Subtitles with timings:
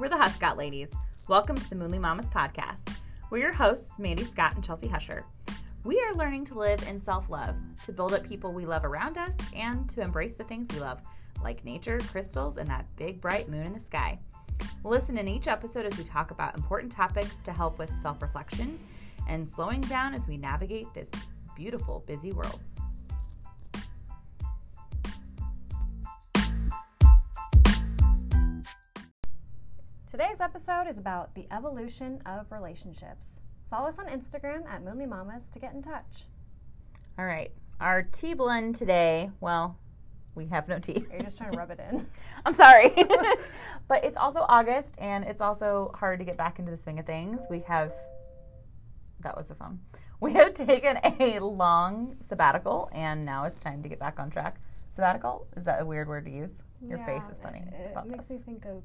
[0.00, 0.90] We're the Huscott ladies.
[1.28, 2.96] Welcome to the Moonly Mamas podcast.
[3.30, 5.24] We're your hosts, Mandy Scott and Chelsea Husher.
[5.84, 7.54] We are learning to live in self love,
[7.86, 11.00] to build up people we love around us, and to embrace the things we love,
[11.44, 14.18] like nature, crystals, and that big bright moon in the sky.
[14.82, 18.80] Listen in each episode as we talk about important topics to help with self reflection
[19.28, 21.10] and slowing down as we navigate this
[21.54, 22.58] beautiful, busy world.
[30.34, 33.28] Today's episode is about the evolution of relationships.
[33.70, 36.24] Follow us on Instagram at Moonly Mamas to get in touch.
[37.16, 37.52] All right.
[37.78, 39.78] Our tea blend today, well,
[40.34, 41.06] we have no tea.
[41.08, 42.08] You're you just trying to rub it in?
[42.44, 42.92] I'm sorry.
[43.88, 47.06] but it's also August and it's also hard to get back into the swing of
[47.06, 47.42] things.
[47.48, 47.92] We have,
[49.20, 49.78] that was the phone.
[50.20, 54.56] We have taken a long sabbatical and now it's time to get back on track.
[54.90, 55.46] Sabbatical?
[55.56, 56.58] Is that a weird word to use?
[56.84, 57.62] Your Yeah, face is funny.
[57.68, 58.38] It, about makes this.
[58.38, 58.82] me think of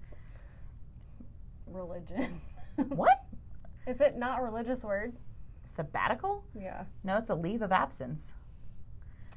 [1.74, 2.42] religion.
[2.88, 3.26] What?
[3.88, 5.14] Is it not a religious word?
[5.66, 6.46] Sabbatical?
[6.58, 6.86] Yeah.
[7.04, 8.34] No, it's a leave of absence.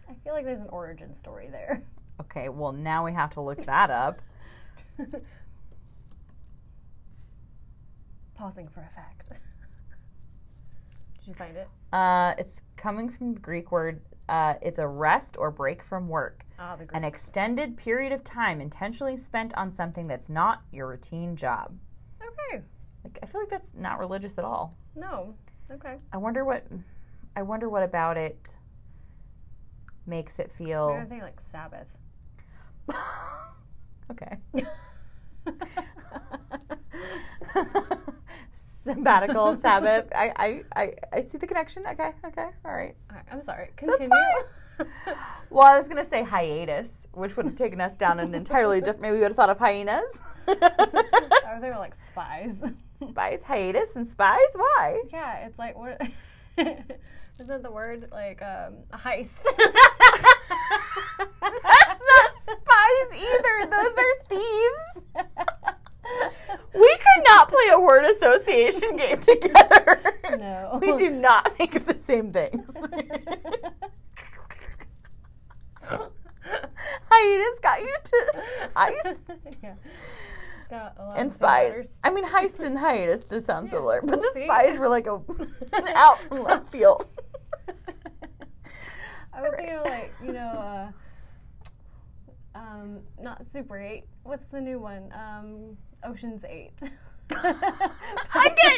[0.08, 1.82] I feel like there's an origin story there.
[2.20, 4.22] Okay, well, now we have to look that up.
[8.36, 9.30] Pausing for effect.
[11.18, 11.68] Did you find it?
[11.92, 16.44] Uh, it's coming from the Greek word, uh, it's a rest or break from work.
[16.58, 21.34] Ah, the An extended period of time intentionally spent on something that's not your routine
[21.36, 21.74] job.
[22.22, 22.62] Okay.
[23.04, 24.74] Like I feel like that's not religious at all.
[24.94, 25.34] No.
[25.70, 25.96] Okay.
[26.12, 26.66] I wonder what
[27.36, 28.56] I wonder what about it
[30.06, 31.86] makes it feel I'm thinking like Sabbath.
[34.10, 34.38] okay.
[38.84, 40.06] Sabbatical Sabbath.
[40.14, 41.84] I, I, I, I see the connection.
[41.86, 42.96] Okay, okay, all right.
[43.10, 43.70] All right, I'm sorry.
[43.76, 44.10] Continue.
[45.50, 49.02] Well, I was gonna say hiatus, which would have taken us down an entirely different.
[49.02, 50.10] Maybe we would have thought of hyenas.
[50.46, 52.56] Was thinking like spies.
[53.10, 54.38] spies, hiatus, and spies.
[54.54, 55.02] Why?
[55.12, 56.00] yeah, it's like what?
[57.40, 59.30] Isn't the word like um, a heist?
[61.16, 63.66] That's not spies either.
[63.70, 65.28] Those are thieves.
[66.74, 70.00] We could not play a word association game together.
[70.38, 70.78] No.
[70.80, 72.70] We do not think of the same things.
[77.10, 78.24] Hiatus got you to
[78.74, 79.20] heist
[79.62, 79.74] yeah.
[80.72, 81.92] Got a lot and spies.
[82.02, 84.46] I mean, heist and hiatus just sound similar, but the see?
[84.46, 85.20] spies were like a
[85.94, 87.04] out from left field.
[89.34, 90.40] I was thinking of like you know,
[92.56, 94.04] uh, um, not Super Eight.
[94.22, 95.12] What's the new one?
[95.12, 96.72] Um, Ocean's Eight.
[96.80, 97.50] Again,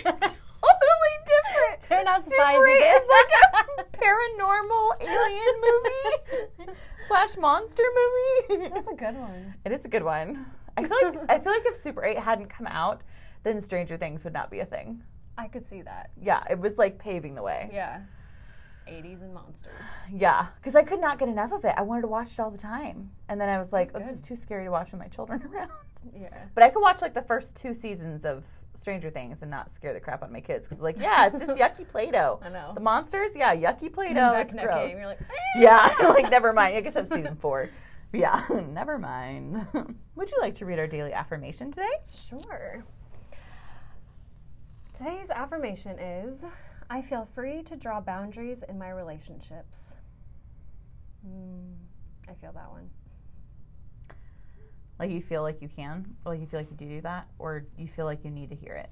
[0.03, 1.79] totally different.
[1.89, 3.31] They're not Super spies 8 is like
[3.79, 6.73] a paranormal alien movie
[7.07, 7.85] slash monster
[8.49, 8.69] movie.
[8.69, 9.55] That's a good one.
[9.65, 10.47] It is a good one.
[10.77, 13.03] I feel like I feel like if Super 8 hadn't come out,
[13.43, 15.03] then Stranger Things would not be a thing.
[15.37, 16.11] I could see that.
[16.21, 17.71] Yeah, it was like paving the way.
[17.73, 18.01] Yeah.
[18.89, 19.73] 80s and monsters.
[20.13, 21.75] Yeah, because I could not get enough of it.
[21.77, 24.11] I wanted to watch it all the time, and then I was like, oh, "This
[24.17, 25.71] is too scary to watch with my children around."
[26.15, 26.45] Yeah.
[26.55, 29.95] But I could watch like the first two seasons of Stranger Things and not scare
[29.95, 32.41] the crap out of my kids because, like, yeah, it's just yucky Play-Doh.
[32.45, 32.73] I know.
[32.75, 34.15] The monsters, yeah, yucky Play-Doh.
[34.33, 34.91] back It's gross.
[34.91, 35.21] game, you're like,
[35.57, 36.09] Yeah, ah!
[36.11, 36.77] like never mind.
[36.77, 37.71] I guess that's season four.
[38.15, 39.67] Yeah, never mind.
[40.15, 41.87] Would you like to read our daily affirmation today?
[42.11, 42.85] Sure.
[44.93, 46.45] Today's affirmation is
[46.89, 49.95] I feel free to draw boundaries in my relationships.
[51.27, 51.75] Mm,
[52.29, 52.89] I feel that one.
[55.01, 57.27] Like you feel like you can, or like you feel like you do do that,
[57.41, 58.91] or you feel like you need to hear it.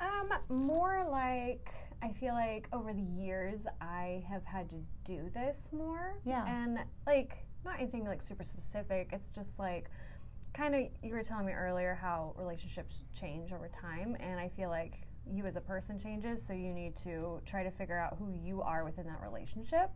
[0.00, 1.68] Um, more like
[2.02, 6.18] I feel like over the years I have had to do this more.
[6.24, 6.44] Yeah.
[6.46, 9.10] And like not anything like super specific.
[9.12, 9.88] It's just like
[10.52, 14.68] kind of you were telling me earlier how relationships change over time and I feel
[14.68, 18.30] like you as a person changes so you need to try to figure out who
[18.44, 19.90] you are within that relationship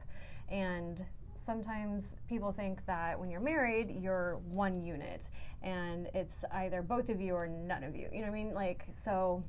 [0.49, 1.05] and
[1.45, 5.29] sometimes people think that when you're married you're one unit
[5.63, 8.55] and it's either both of you or none of you you know what i mean
[8.55, 9.43] like so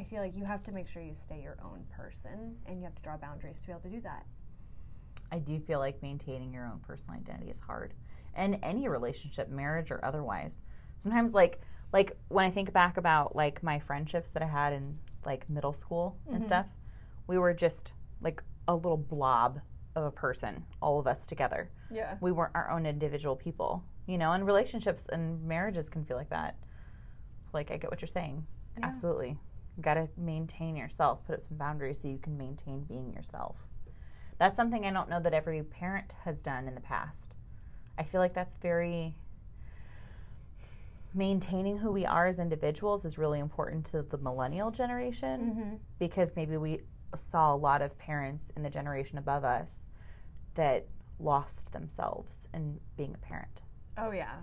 [0.00, 2.84] i feel like you have to make sure you stay your own person and you
[2.84, 4.24] have to draw boundaries to be able to do that
[5.32, 7.94] I do feel like maintaining your own personal identity is hard.
[8.34, 10.60] And any relationship, marriage or otherwise.
[10.98, 11.60] Sometimes like
[11.92, 15.72] like when I think back about like my friendships that I had in like middle
[15.72, 16.46] school and Mhm.
[16.46, 16.66] stuff,
[17.28, 19.60] we were just like a little blob
[19.94, 21.70] of a person, all of us together.
[21.88, 26.16] yeah We weren't our own individual people, you know, and relationships and marriages can feel
[26.16, 26.56] like that.
[27.52, 28.44] Like I get what you're saying.
[28.78, 28.86] Yeah.
[28.86, 29.38] Absolutely.
[29.76, 33.56] You got to maintain yourself, put up some boundaries so you can maintain being yourself.
[34.38, 37.34] That's something I don't know that every parent has done in the past.
[37.98, 39.14] I feel like that's very
[41.12, 45.74] maintaining who we are as individuals is really important to the millennial generation Mm-hmm.
[45.98, 46.80] because maybe we
[47.16, 49.88] saw a lot of parents in the generation above us
[50.54, 50.86] that
[51.18, 53.60] lost themselves in being a parent.
[53.98, 54.36] Oh yeah.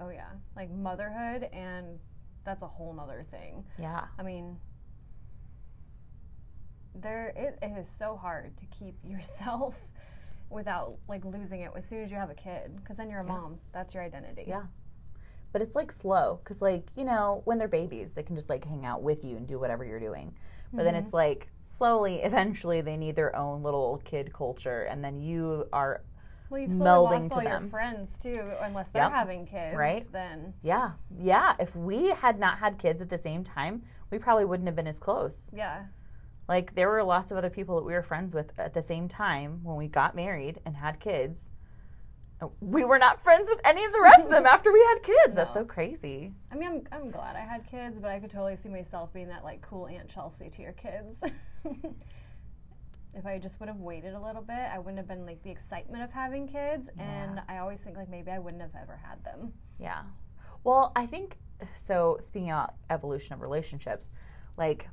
[0.00, 0.30] Oh yeah.
[0.56, 1.98] Like motherhood and
[2.44, 3.64] that's a whole nother thing.
[3.78, 4.04] Yeah.
[4.18, 4.56] I mean
[6.94, 9.76] there it, it is so hard to keep yourself
[10.50, 13.24] without like losing it as soon as you have a kid because then you're a
[13.24, 14.62] mom that's your identity Yeah.
[15.52, 18.64] But it's like slow because, like, you know, when they're babies, they can just like
[18.64, 20.34] hang out with you and do whatever you're doing.
[20.72, 21.16] But then it's mm-hmm.
[21.16, 26.02] like slowly, eventually, they need their own little kid culture, and then you are,
[26.50, 27.70] well you've melding lost to all your them.
[27.70, 29.12] friends too unless they're Yep.
[29.12, 30.10] having kids Right.
[30.12, 31.54] then yeah, yeah.
[31.58, 34.86] If we had not had kids at the same time, we probably wouldn't have been
[34.86, 35.50] as close.
[35.54, 35.84] yeah
[36.48, 39.06] Like, there were lots of other people that we were friends with at the same
[39.08, 41.50] time when we got married and had kids.
[42.60, 45.34] We were not friends with any of the rest of them after we had kids.
[45.34, 46.32] That's so crazy.
[46.52, 49.26] I mean, I'm, I'm glad I had kids, but I could totally see myself being
[49.28, 51.16] that like cool Aunt Chelsea to your kids.
[53.14, 55.50] if I just would have waited a little bit, I wouldn't have been like the
[55.50, 59.22] excitement of having kids, and I always think like maybe I wouldn't have ever had
[59.24, 59.52] them.
[59.78, 60.02] Yeah.
[60.64, 61.38] Well, I think
[61.76, 62.18] so.
[62.20, 64.10] Speaking about evolution of relationships,
[64.56, 64.88] like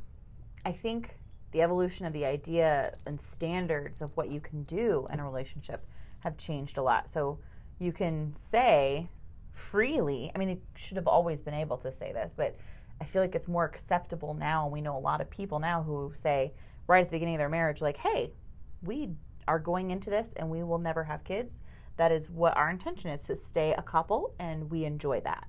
[0.65, 1.17] I think
[1.51, 5.85] the evolution of the idea and standards of what you can do in a relationship
[6.19, 7.07] have changed a lot.
[7.07, 7.39] So
[7.79, 9.09] you can say
[9.53, 10.31] freely.
[10.33, 12.55] I mean, it should have always been able to say this, but
[12.99, 14.65] I feel like it's more acceptable now.
[14.65, 16.53] And we know a lot of people now who say
[16.87, 18.33] right at the beginning of their marriage, like, "Hey,
[18.81, 19.11] we
[19.47, 21.59] are going into this, and we will never have kids."
[21.97, 25.47] that is what our intention is to stay a couple and we enjoy that.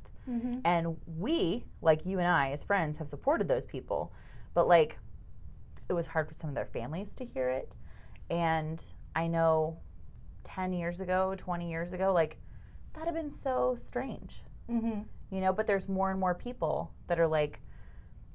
[0.65, 4.13] And we like you and i as friends have supported those people.
[4.55, 4.99] But like
[5.89, 7.77] it was hard for some of their families to hear it.
[8.31, 8.83] And
[9.15, 9.79] i know
[10.45, 12.37] 10 years ago 20 years ago like
[12.95, 14.43] that had been so strange.
[14.71, 15.03] Mm-hmm.
[15.31, 17.61] you know but there's more and more people that are like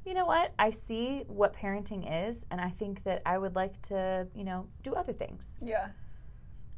[0.05, 3.79] you know what i see what parenting is and i think that i would like
[3.81, 5.87] to you know do other things Yeah.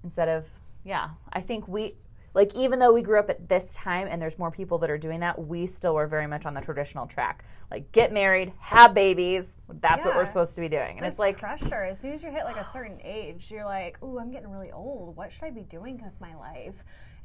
[0.04, 0.46] instead of
[0.84, 1.96] yeah i think we
[2.34, 4.98] like even though we grew up at this time and there's more people that are
[4.98, 8.94] doing that we still were very much on the traditional track like get married have
[8.94, 9.46] babies
[9.80, 11.84] that's what we're supposed to be doing and There's it's like pressure.
[11.84, 14.72] As soon as you hit like a certain age, you're like, "Ooh, I'm getting really
[14.72, 15.16] old.
[15.16, 16.76] What should I be doing with my life?"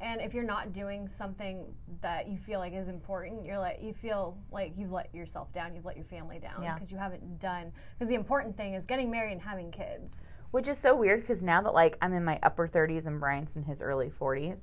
[0.01, 1.65] And if you're not doing something
[2.01, 5.75] that you feel like is important, you're like you feel like you've let yourself down,
[5.75, 6.73] you've let your family down Yeah.
[6.73, 7.71] because you haven't done.
[7.97, 10.15] Because the important thing is getting married and having kids.
[10.51, 13.55] which is so weird because now that like i'm in my upper 30s and brian's
[13.55, 14.61] in his early 40s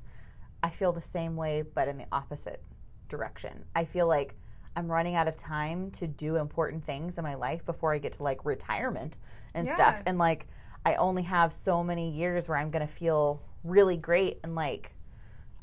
[0.65, 2.61] i feel the same way but in the opposite
[3.09, 4.35] direction i feel like
[4.75, 8.13] i'm running out of time to do important things in my life before i get
[8.15, 9.17] to like retirement
[9.55, 10.49] and stuff and like
[10.85, 14.91] i only have so many years where i'm going to feel really great and like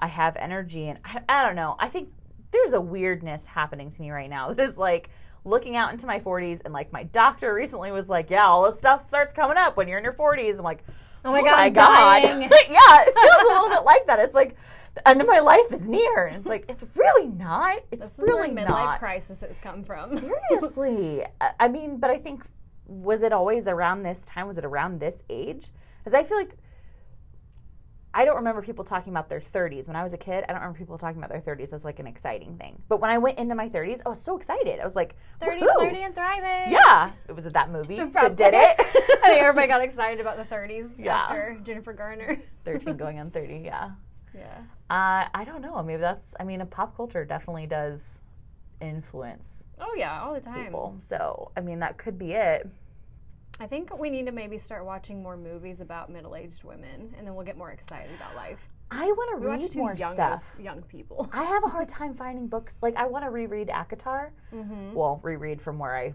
[0.04, 1.76] i have energy and I, I don't know.
[1.80, 2.10] I think
[2.52, 5.10] there's a weirdness happening to me right now that is like
[5.46, 8.78] looking out into my 40s and like my doctor recently was like yeah all this
[8.78, 10.84] stuff starts coming up when you're in your 40s i'm like
[11.26, 12.22] Oh my oh God, I'm god.
[12.70, 14.20] yeah it feels a little bit like that.
[14.20, 14.58] It's like
[14.94, 16.26] the end of my life is near.
[16.28, 17.78] And it's like it's really not.
[17.92, 19.00] It's This is really where midlife not.
[19.00, 20.18] crisis has come from.
[20.50, 21.24] seriously.
[21.62, 22.44] I mean but i think
[22.88, 24.48] was it always around this time?
[24.48, 25.68] Was it around this age?
[26.04, 26.58] Because i feel like
[28.16, 29.88] I don't remember people talking about their 30s.
[29.88, 31.98] When I was a kid, I don't remember people talking about their 30s as like
[32.00, 32.80] an exciting thing.
[32.88, 34.80] But when I went into my 30s, I was so excited.
[34.80, 36.72] I was like, 30, "Woohoo!" flirty, and thriving.
[36.74, 38.76] Yeah, it was at that movie that did it.
[38.80, 41.16] I think everybody got excited about the 30s Yeah.
[41.18, 42.40] after Jennifer Garner.
[42.66, 43.92] 13 going on 30, yeah.
[44.36, 44.58] Yeah.
[44.90, 45.82] Uh, I don't know.
[45.82, 48.22] Maybe that's, I mean, a pop culture definitely does
[48.82, 50.66] influence Oh yeah, all the time.
[50.66, 50.98] people.
[51.08, 52.68] So, I mean, that could be it.
[53.64, 57.34] I think we need to maybe start watching more movies about middle-aged women, and then
[57.34, 58.60] we'll get more excited about life.
[58.92, 60.44] I want to read more young stuff.
[60.60, 61.30] young people.
[61.32, 62.76] I have a hard time finding books.
[62.82, 64.32] Like, I want to reread ACOTAR.
[64.54, 64.94] Mm-hmm.
[64.94, 66.14] Well, reread from where I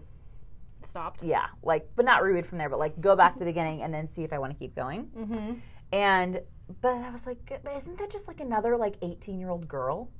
[0.83, 1.23] Stopped.
[1.23, 3.91] yeah, like, but not reread from there, but like go back to the beginning and
[3.91, 5.07] then see if I want to keep going.
[5.17, 5.53] Mm-hmm.
[5.91, 6.41] And,
[6.81, 10.11] but I was like, isn't that just like another like 18 year old girl?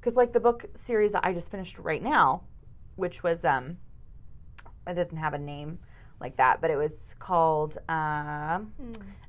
[0.00, 2.44] Because like the book series that I just finished right now,
[2.96, 3.76] which was, um,
[4.86, 5.78] it doesn't have a name
[6.20, 8.72] like that, but it was called um,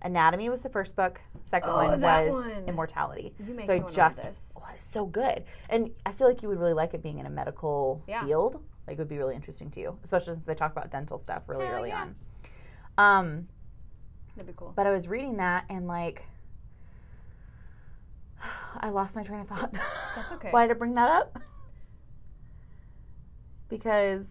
[0.02, 1.22] Anatomy was the first book.
[1.46, 1.70] Second.
[1.70, 2.52] Oh, one was one.
[2.68, 3.34] Immortality.
[3.38, 5.44] So I me wanna read just, oh, it's so good.
[5.70, 8.24] And I feel like you would really like it being in a medical Yeah.
[8.26, 8.62] field.
[8.88, 11.44] Like, it would be really interesting to you, especially since they talk about dental stuff
[11.48, 12.02] really Hell early yeah.
[12.02, 12.16] on.
[12.98, 13.48] Um,
[14.36, 14.74] That'd be cool.
[14.76, 16.26] but I was reading that and like,
[18.80, 19.74] I lost my train of thought.
[20.16, 20.50] That's okay.
[20.52, 21.40] Why did I bring that up?
[23.70, 24.26] Because,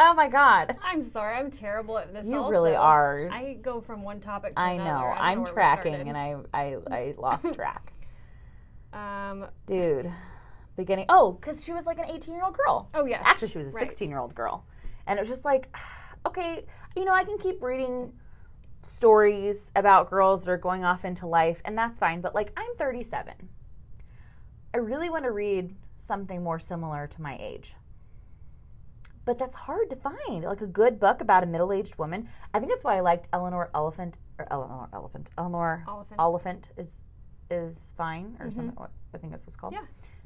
[0.00, 1.36] oh my God, I'm sorry.
[1.36, 2.26] I'm terrible at this.
[2.26, 2.50] you also.
[2.50, 3.28] really are.
[3.30, 4.90] I go from one topic to I another.
[4.90, 5.06] know.
[5.06, 7.92] I don't I'm know tracking and I, I, I lost track.
[8.92, 10.10] Um, Dude,
[10.76, 11.06] beginning.
[11.08, 12.88] Oh, because she was like an 18 year old girl.
[12.94, 13.20] oh yeah.
[13.24, 13.88] Actually, she was a Right.
[13.88, 14.64] 16 year old girl.
[15.06, 15.74] And it was just like,
[16.26, 16.64] okay,
[16.96, 18.12] you know, I can keep reading
[18.82, 22.20] stories about girls that are going off into life, and that's fine.
[22.20, 23.34] But like, I'm 37.
[24.72, 25.74] I really want to read
[26.06, 27.74] something more similar to my age.
[29.24, 32.28] But that's hard to find, like a good book about a middle aged woman.
[32.54, 35.30] I think that's why I liked Eleanor Elephant, or Eleanor Elephant.
[35.36, 37.06] Eleanor Elephant, Oliphant is
[37.50, 38.54] is fine, or mm-hmm.
[38.54, 38.86] something.
[39.14, 39.74] I think that's what's called.
[39.74, 39.84] Yeah.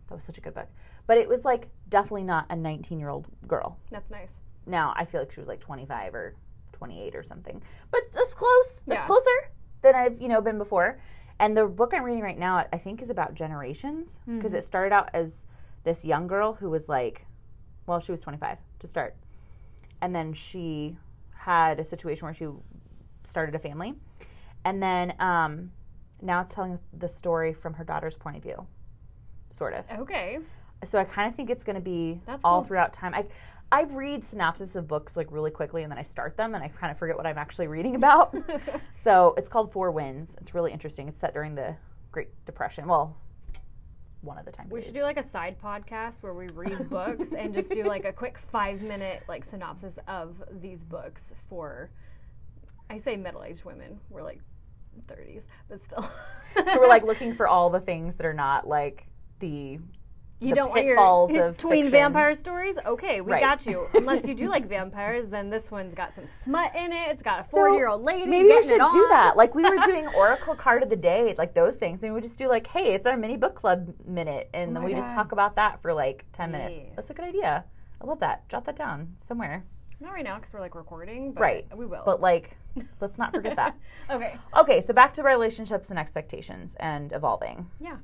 [0.08, 0.68] That was such a good book.
[1.06, 3.78] But it was like definitely not a 19 year old girl.
[3.90, 4.32] That's nice.
[4.66, 6.34] Now I feel like she was like 25 or
[6.72, 7.62] 28 or something.
[7.90, 8.68] But that's close.
[8.86, 9.06] That's Yeah.
[9.06, 9.50] closer
[9.82, 11.00] than I've you know been before.
[11.40, 14.58] And the book I'm reading right now, I think, is about generations because mm-hmm.
[14.58, 15.46] it started out as
[15.82, 17.26] this young girl who was like,
[17.86, 19.16] well, she was 25 to start,
[20.00, 20.96] and then she
[21.34, 22.46] had a situation where she
[23.24, 23.94] started a family,
[24.64, 25.70] and then um,
[26.22, 28.66] now it's telling the story from her daughter's point of view,
[29.50, 30.38] sort of Okay.
[30.84, 32.68] so I kind of think it's going to be That's all cool.
[32.68, 33.14] throughout time.
[33.14, 33.26] I
[33.72, 36.68] I read synopsis of books like really quickly and then I start them and I
[36.68, 38.32] kind of forget what I'm actually reading about.
[39.02, 40.36] so it's called Four Winds.
[40.40, 41.08] It's really interesting.
[41.08, 41.74] It's set during the
[42.12, 42.86] Great Depression.
[42.86, 43.16] Well,
[44.24, 44.86] one of the time We periods.
[44.86, 48.12] should do like a side podcast where we read books and just do like a
[48.12, 51.90] quick five minute like synopsis of these books for
[52.90, 53.98] I say middle aged women.
[54.10, 54.40] We're like
[55.08, 56.02] thirties, but still.
[56.54, 59.06] so we're like looking for all the things that are not like
[59.40, 59.78] the
[60.40, 61.90] you the don't want your pitfalls of tween fiction.
[61.90, 62.76] vampire stories?
[62.84, 63.40] Okay, we Right.
[63.40, 63.88] got you.
[63.94, 67.08] Unless you do like vampires, then this one's got some smut in it.
[67.10, 69.36] It's got a forty year old lady Maybe we should do that.
[69.36, 72.38] Like we were doing Oracle card of the day, like those things, and we just
[72.38, 75.10] do like, hey, it's our mini book club minute, and oh then my we just
[75.10, 76.78] talk about that for like ten minutes.
[76.96, 77.64] That's a good idea.
[78.00, 78.48] I love that.
[78.48, 79.64] Jot that down somewhere.
[80.00, 81.66] Not right now because we're like recording, but Right.
[81.76, 82.02] we will.
[82.04, 82.56] But like,
[83.00, 83.76] let's not forget that.
[84.10, 84.36] okay.
[84.58, 87.70] Okay, so back to relationships and expectations and evolving.
[87.80, 87.96] Yeah.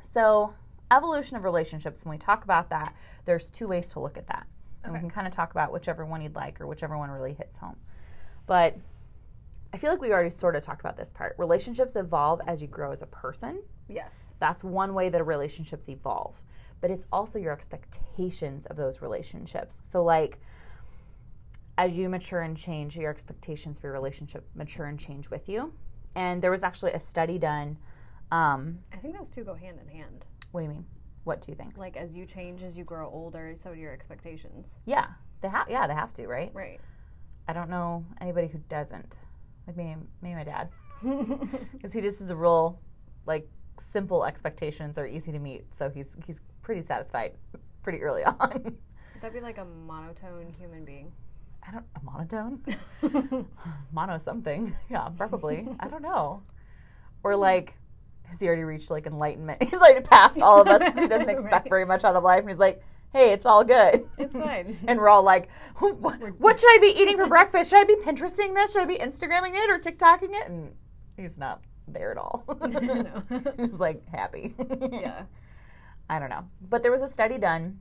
[0.00, 0.54] So,
[0.90, 4.46] evolution of relationships, when we talk about that, there's two ways to look at that.
[4.84, 7.32] And we can kind of talk about whichever one you'd like or whichever one really
[7.32, 7.76] hits home.
[8.46, 8.76] But
[9.72, 11.34] I feel like we already sort of talked about this part.
[11.38, 13.62] Relationships evolve as you grow as a person.
[13.88, 14.26] Yes.
[14.38, 16.40] That's one way that relationships evolve.
[16.80, 19.80] But it's also your expectations of those relationships.
[19.82, 20.38] So, like,
[21.78, 25.72] as you mature and change, your expectations for your relationship mature and change with you.
[26.14, 27.78] And there was actually a study done.
[28.30, 30.24] Um, I think those two go hand in hand.
[30.54, 30.86] What do you mean?
[31.24, 31.76] What two things?
[31.76, 34.76] Like as you change, as you grow older, so do your expectations.
[34.86, 35.06] yeah,
[35.40, 35.68] they have.
[35.68, 36.52] Yeah, they have to, right?
[36.54, 36.80] Right.
[37.48, 39.16] I don't know anybody who doesn't.
[39.66, 40.68] Like me, maybe my dad,
[41.72, 42.78] because he just is a real,
[43.26, 43.48] like,
[43.80, 45.64] simple expectations are easy to meet.
[45.74, 47.32] So he's he's pretty satisfied
[47.82, 48.62] pretty early on.
[48.62, 51.10] Would that be like a monotone human being?
[51.66, 52.62] I don't a monotone,
[53.92, 54.76] mono something.
[54.88, 55.66] Yeah, probably.
[55.80, 56.44] I don't know.
[57.24, 57.74] Or like,
[58.34, 59.62] has he already reached like enlightenment?
[59.70, 61.68] He's like past all of us because he doesn't expect Right.
[61.70, 62.40] very much out of life.
[62.40, 64.08] And he's like, hey, it's all good.
[64.18, 64.76] It's fine.
[64.88, 65.48] and we're all like,
[65.78, 67.70] what, what should I be eating for breakfast?
[67.70, 68.72] Should I be Pinteresting this?
[68.72, 70.48] Should I be Instagramming it or TikToking it?
[70.48, 70.72] And
[71.16, 72.44] he's not there at all.
[72.60, 73.22] No.
[73.56, 74.54] he's like happy.
[74.90, 75.22] yeah.
[76.10, 76.44] I don't know.
[76.68, 77.78] But there was a study done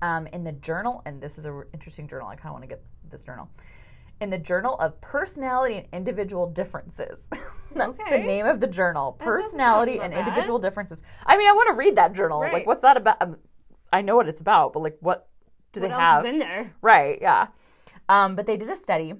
[0.00, 2.28] um, in the journal, and this is an interesting journal.
[2.28, 3.50] I kind of want to get this journal.
[4.20, 7.18] In the Journal of Personality and Individual Differences.
[7.74, 9.12] That's the name of the journal.
[9.12, 10.20] Personality and that.
[10.26, 11.02] Individual Differences.
[11.26, 12.40] I mean, I want to read that journal.
[12.40, 13.20] Like, what's that about?
[13.22, 13.36] Um,
[13.92, 15.28] I know what it's about, but like, what
[15.72, 16.24] do What they have?
[16.24, 16.72] in there?
[16.82, 17.48] Right, yeah.
[18.08, 19.14] Um, but they did a study,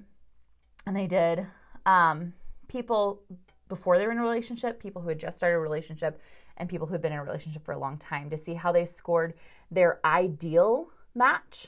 [0.85, 1.45] and they did
[1.85, 2.33] um,
[2.67, 3.21] people
[3.67, 6.21] before they were in a relationship, people who had just started a relationship,
[6.55, 8.71] and people who had been in a relationship for a long time to see how
[8.71, 9.33] they scored
[9.69, 11.67] their ideal match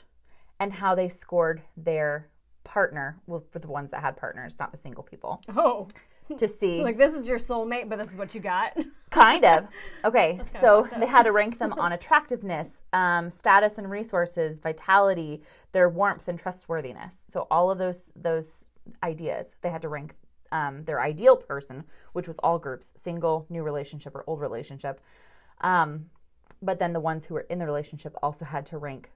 [0.58, 2.28] and how they scored their
[2.64, 5.86] partner, well, for the ones that had partners, not the single people, Oh.
[6.38, 8.76] To see Like this is your soulmate, but this is what you got.
[9.10, 9.66] Kind of.
[10.04, 11.00] Okay, kinda so up.
[11.00, 16.38] they had to rank them on attractiveness, um, status and resources, vitality, their warmth and
[16.38, 17.26] trustworthiness.
[17.28, 18.68] So all of those those
[19.02, 20.14] ideas, they had to rank
[20.52, 25.00] um, their ideal person, which was all groups: single, new relationship, or old relationship.
[25.60, 26.06] Um,
[26.62, 29.10] but then the ones who were in the relationship also had to rank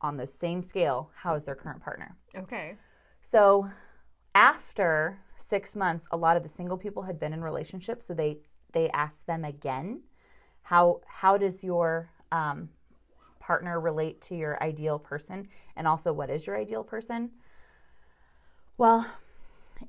[0.00, 1.10] on the same scale.
[1.14, 2.16] How is their current partner?
[2.36, 2.76] okay.
[3.22, 3.68] So
[4.38, 8.38] after six months, a lot of the single people had been in relationships, so they
[8.72, 10.02] they asked them again,
[10.62, 12.68] how how does your um,
[13.40, 17.30] partner relate to your ideal person, and also what is your ideal person?
[18.76, 19.06] Well,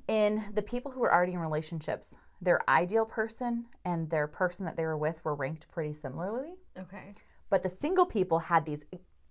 [0.08, 4.76] in the people who were already in relationships, their ideal person and their person that
[4.76, 6.54] they were with were ranked pretty similarly.
[6.76, 7.14] Okay.
[7.50, 8.84] But the single people had these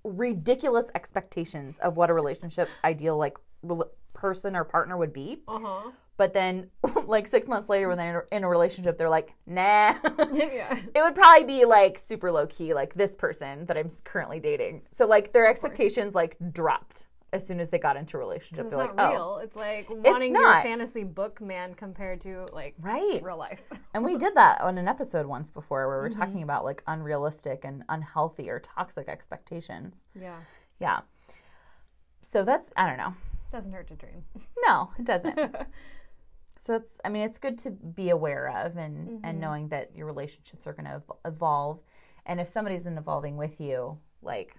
[0.06, 3.38] ridiculous expectations of what a relationship ideal like
[4.14, 5.42] person or partner would be.
[5.48, 5.92] Uh huh.
[6.18, 6.70] but then
[7.06, 9.94] like six months later when they're in a relationship they're like nah
[10.34, 10.78] yeah.
[10.96, 14.82] it would probably be like super low key like this person that i'm currently dating
[14.98, 18.74] so like their expectations like dropped as soon as they got into a relationship It's
[18.76, 19.40] they're not like real.
[19.44, 20.64] It's like wanting your not.
[20.64, 23.62] fantasy book man compared to like oh right real life.
[23.94, 26.84] and we did that on an episode once before where we were talking about like
[26.88, 30.40] unrealistic and unhealthy or toxic expectations yeah.
[30.80, 31.00] yeah
[32.22, 33.14] so that's i don't know
[33.52, 34.24] Doesn't hurt to dream.
[34.66, 35.38] no it doesn't
[36.60, 39.26] so it's i mean it's good to be aware of and Mm-hmm.
[39.26, 41.80] and knowing that your relationships are going to evolve
[42.26, 44.56] and if somebody's in evolving with you like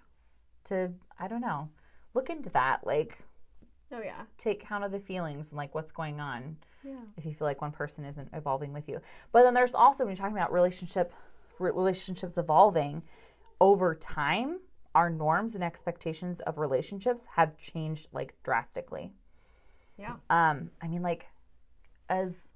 [0.64, 1.68] to i don't know
[2.14, 3.18] look into that like
[3.92, 4.22] Oh yeah.
[4.38, 7.00] take count of the feelings and like what's going on Yeah.
[7.16, 9.00] if you feel like one person isn't evolving with you
[9.32, 11.12] but then there's also when you're talking about relationship
[11.58, 13.02] relationships evolving
[13.60, 14.60] over time
[14.94, 19.12] our norms and expectations of relationships have changed like drastically
[19.96, 20.16] Yeah.
[20.30, 21.26] um, I mean, like
[22.08, 22.54] as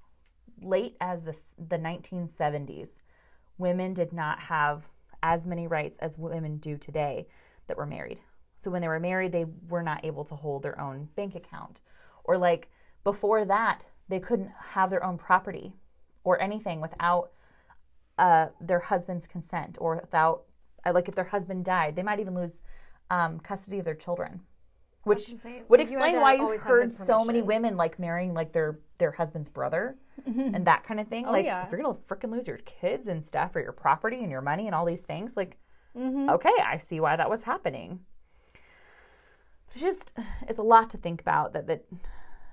[0.60, 3.00] late as the the 1970s,
[3.58, 4.88] women did not have
[5.22, 7.26] as many rights as women do today
[7.66, 8.18] that were married.
[8.58, 11.80] So when they were married, they were not able to hold their own bank account,
[12.24, 12.68] or like
[13.04, 15.74] before that, they couldn't have their own property
[16.24, 17.30] or anything without
[18.18, 20.44] uh, their husband's consent, or without
[20.90, 22.62] like if their husband died, they might even lose
[23.10, 24.40] um, custody of their children
[25.04, 25.34] which
[25.68, 28.78] would Like, you explain to why you've heard so many women like marrying like their
[28.96, 31.26] their husband's brother and that kind of thing.
[31.26, 31.66] like Oh, yeah.
[31.66, 34.66] if you're gonna freaking lose your kids and stuff or your property and your money
[34.66, 35.58] and all these things, like
[35.96, 36.28] Mm-hmm.
[36.30, 38.00] okay, I see why that was happening.
[39.70, 40.12] It's just
[40.48, 41.84] it's a lot to think about that that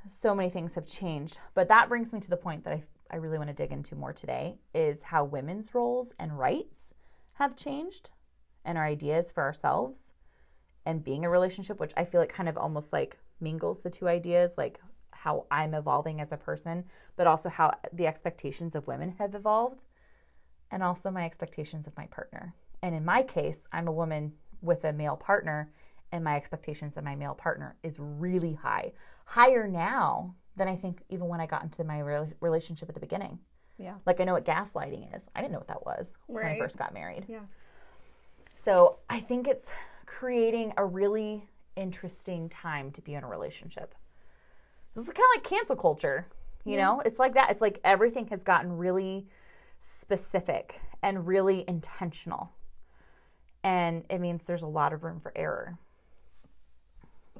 [0.07, 1.39] so many things have changed.
[1.53, 3.95] But that brings me to the point that I I really want to dig into
[3.95, 6.93] more today is how women's roles and rights
[7.33, 8.09] have changed
[8.65, 10.13] and our ideas for ourselves
[10.85, 14.07] and being a relationship, which I feel like kind of almost like mingles the two
[14.07, 14.79] ideas, like
[15.11, 16.83] how I'm evolving as a person,
[17.15, 19.81] but also how the expectations of women have evolved,
[20.71, 22.53] and also my expectations of my partner.
[22.81, 25.71] And in my case, I'm a woman with a male partner,
[26.11, 28.93] and my expectations of my male partner is really high,
[29.25, 33.01] higher now than I think even when I got into my rela- relationship at the
[33.01, 33.39] beginning.
[33.77, 33.95] Yeah.
[34.05, 35.27] Like I know what gaslighting is.
[35.35, 37.25] I didn't know what that was when I first got married.
[37.27, 37.39] Yeah.
[38.63, 39.67] So I think it's
[40.05, 43.95] creating a really interesting time to be in a relationship.
[44.95, 46.27] This is kind of like cancel culture,
[46.65, 47.01] you know?
[47.05, 47.49] It's like that.
[47.49, 49.27] It's like everything has gotten really
[49.79, 52.51] specific and really intentional.
[53.63, 55.77] And it means there's a lot of room for error.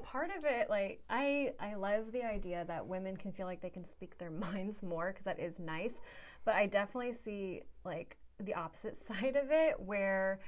[0.02, 3.70] part of it like i i love the idea that women can feel like they
[3.70, 5.94] can speak their minds more because that is nice
[6.44, 10.40] but i definitely see like the opposite side of it where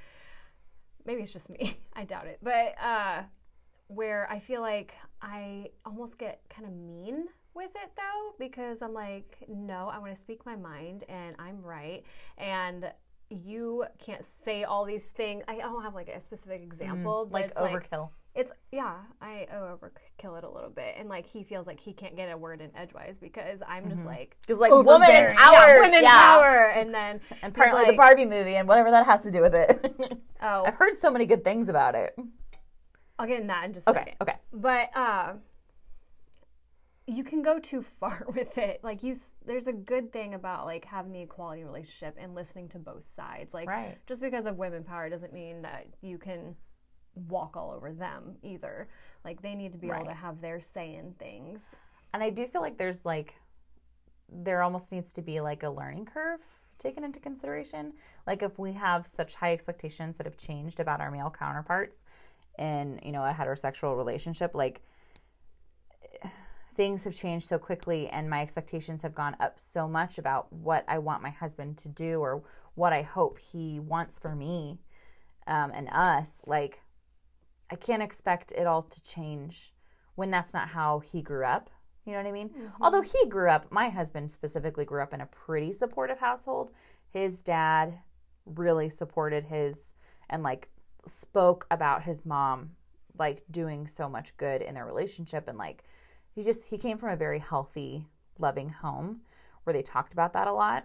[1.05, 3.21] maybe it's just me i doubt it but uh
[3.87, 8.93] where i feel like i almost get kind of mean with it though because i'm
[8.93, 12.03] like no i want to speak my mind and i'm right
[12.37, 12.91] and
[13.29, 17.51] you can't say all these things i don't have like a specific example but Like
[17.51, 18.09] it's like overkill.
[18.35, 22.15] It's yeah, I overkill it a little bit, and like he feels like he can't
[22.17, 25.37] get a word in edgewise because I'm just like Because like woman overbearing.
[25.37, 26.21] power, yeah, women yeah.
[26.21, 29.41] power, and then And he's apparently the Barbie movie and whatever that has to do
[29.41, 30.21] with it.
[30.41, 32.13] Oh, I've heard so many good things about it.
[33.17, 34.15] I'll get in that in just a Okay, second.
[34.21, 34.35] okay.
[34.53, 35.33] But uh,
[37.07, 38.81] you can go too far with it.
[38.83, 42.79] Like you, there's a good thing about like having the equality relationship and listening to
[42.79, 43.53] both sides.
[43.53, 43.97] Like Right.
[44.07, 46.55] just because of women power doesn't mean that you can
[47.27, 48.87] walk all over them either.
[49.23, 51.65] Like they need to be able to have their say in things.
[52.13, 53.35] And I do feel like there's like
[54.29, 56.41] there almost needs to be like a learning curve
[56.79, 57.93] taken into consideration.
[58.27, 61.99] Like if we have such high expectations that have changed about our male counterparts
[62.57, 64.81] in, you know, a heterosexual relationship, like
[66.75, 70.83] things have changed so quickly and my expectations have gone up so much about what
[70.87, 72.43] I want my husband to do or
[72.75, 74.79] what I hope he wants for me
[75.47, 76.41] um, and us.
[76.45, 76.81] Like
[77.69, 79.73] I can't expect it all to change
[80.15, 81.69] when that's not how he grew up.
[82.05, 82.49] You know what I mean?
[82.49, 82.83] Mm-hmm.
[82.83, 86.71] Although he grew up, my husband specifically grew up in a pretty supportive household.
[87.09, 87.99] His dad
[88.45, 89.93] really supported his
[90.29, 90.69] and like
[91.07, 92.71] spoke about his mom
[93.17, 95.83] like doing so much good in their relationship and like
[96.33, 98.05] he just he came from a very healthy,
[98.37, 99.21] loving home
[99.63, 100.83] where they talked about that a lot.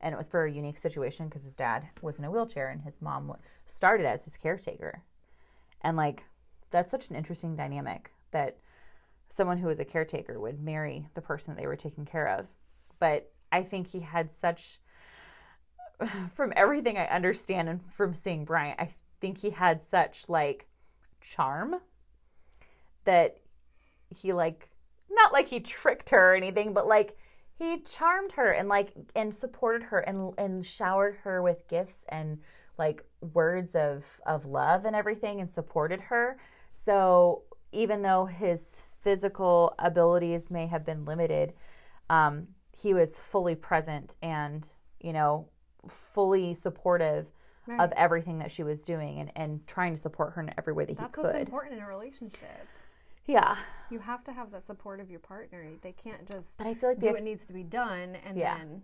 [0.00, 2.82] And it was for a unique situation because his dad was in a wheelchair and
[2.82, 5.02] his mom started as his caretaker.
[5.84, 6.24] And like
[6.70, 8.58] that's such an interesting dynamic that
[9.28, 12.46] someone who was a caretaker would marry the person they were taking care of.
[12.98, 14.80] But I think he had such
[16.34, 18.88] from everything I understand and from seeing Bryant, I
[19.20, 20.66] think he had such like
[21.20, 21.76] charm
[23.04, 23.38] that
[24.08, 24.68] he like
[25.10, 27.16] not like he tricked her or anything, but like
[27.58, 32.38] he charmed her and like and supported her and and showered her with gifts and
[32.78, 36.38] like words of of love and everything and supported her.
[36.72, 41.52] So even though his physical abilities may have been limited,
[42.10, 44.66] um, he was fully present and
[45.00, 45.48] you know
[45.88, 47.26] fully supportive
[47.66, 47.80] Right.
[47.80, 50.84] of everything that she was doing and, and trying to support her in every way
[50.84, 51.24] that That's he could.
[51.24, 52.68] That's what's important in a relationship.
[53.24, 53.56] Yeah.
[53.88, 55.64] You have to have that support of your partner.
[55.80, 58.36] They can't just But I feel like do the what needs to be done and
[58.36, 58.58] Yeah.
[58.58, 58.82] then,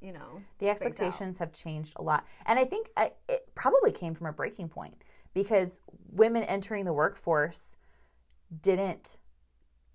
[0.00, 2.24] you know, the expectations have changed a lot.
[2.46, 5.02] And i think uh, it probably came from a breaking point
[5.34, 7.76] because women entering the workforce
[8.62, 9.18] didn't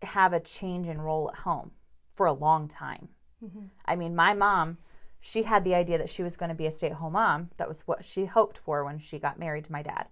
[0.01, 1.71] have a change in role at home
[2.13, 3.09] for a long time.
[3.43, 3.69] Mhm.
[3.85, 4.77] i mean my mom
[5.19, 7.49] she had the idea that she was going to be a stay-at-home mom.
[7.57, 10.05] That was what she hoped for when she got married to my dad.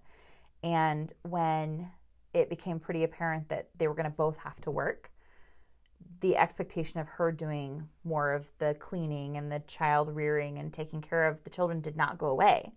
[0.64, 1.88] And when
[2.32, 5.12] it became pretty apparent that they were going to both have to work
[6.24, 11.02] the expectation of her doing more of the cleaning and the child rearing and taking
[11.02, 12.72] care of the children did not go away.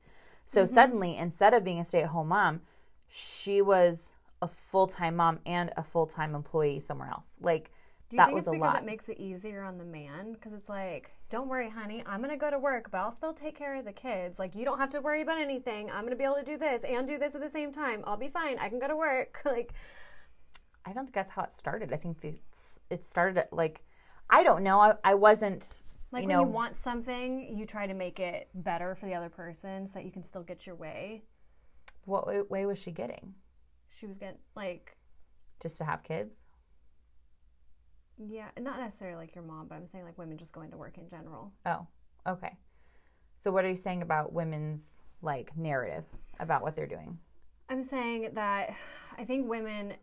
[0.46, 0.76] So mm-hmm.
[0.76, 2.60] suddenly, instead of being a stay at home mom,
[3.08, 7.36] she was a full time mom and a full time employee somewhere else.
[7.40, 7.72] Like,
[8.10, 8.84] Do you that think was it's because lot.
[8.84, 10.34] it makes it easier on the man?
[10.34, 13.58] Because it's like, don't worry, honey, I'm gonna go to work, but I'll still take
[13.58, 14.40] care of the kids.
[14.40, 15.90] Like, you don't have to worry about anything.
[15.90, 18.04] I'm gonna be able to do this and do this at the same time.
[18.06, 18.60] I'll be fine.
[18.60, 19.40] I can go to work.
[19.46, 19.72] like,
[20.88, 21.92] I don't think that's how it started.
[21.92, 23.82] I think it's, it started at like,
[24.30, 24.80] I don't know.
[24.80, 25.78] I, I wasn't,
[26.14, 29.14] like you when know, you want something, you try to make it better for the
[29.14, 31.24] other person so that you can still get your way.
[32.06, 33.34] what way, way was she getting?
[33.90, 34.96] She was getting like,
[35.62, 36.42] Just to have kids?
[38.18, 40.98] yeah, not necessarily like your mom, but I'm saying like women just going to work
[40.98, 41.52] in general.
[41.66, 41.86] Oh,
[42.28, 42.56] okay.
[43.36, 46.06] So, what are you saying about women's like narrative
[46.40, 47.18] about what they're doing?
[47.70, 48.74] I'm saying that
[49.18, 49.94] I think women,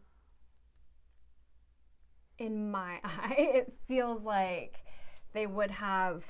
[2.39, 4.85] in my eye, it feels like
[5.33, 6.25] they would have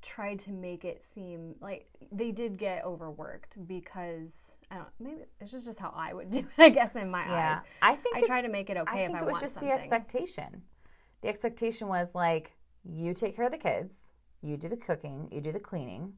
[0.00, 4.32] tried to make it seem like they did get overworked because
[4.70, 7.24] I don't maybe it's just just how I would do it I guess in my
[7.26, 7.62] Yeah, eyes.
[7.82, 9.54] I think I try to make it okay I if think I it was just
[9.54, 9.68] something.
[9.68, 10.62] the expectation.
[11.22, 12.52] The expectation was like,
[12.84, 16.14] you take care of the kids, you do the cooking, you do the cleaning,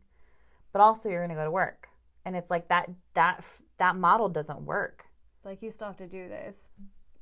[0.72, 1.88] but also you're going to go to work.
[2.24, 3.44] And it's like that that
[3.78, 5.06] that model doesn't work.
[5.44, 6.70] like you still have to do this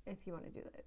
[0.07, 0.87] if you want to do this.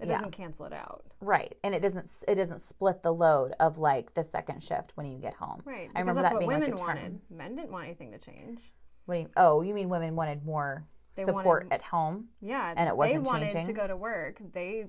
[0.00, 0.16] It Yeah.
[0.18, 1.04] doesn't cancel it out.
[1.20, 1.54] Right.
[1.62, 5.18] And it doesn't it doesn't split the load of like the second shift when you
[5.18, 5.60] get home.
[5.64, 5.88] Right.
[5.88, 6.86] Because I remember that's that what being women like a term.
[6.86, 7.20] wanted.
[7.30, 8.72] Men didn't want anything to change.
[9.06, 10.86] What do you, oh, you mean women wanted more
[11.16, 12.28] They support wanted- at home?
[12.40, 14.40] Yeah, And it wasn't they wanted to go to work.
[14.52, 14.86] They,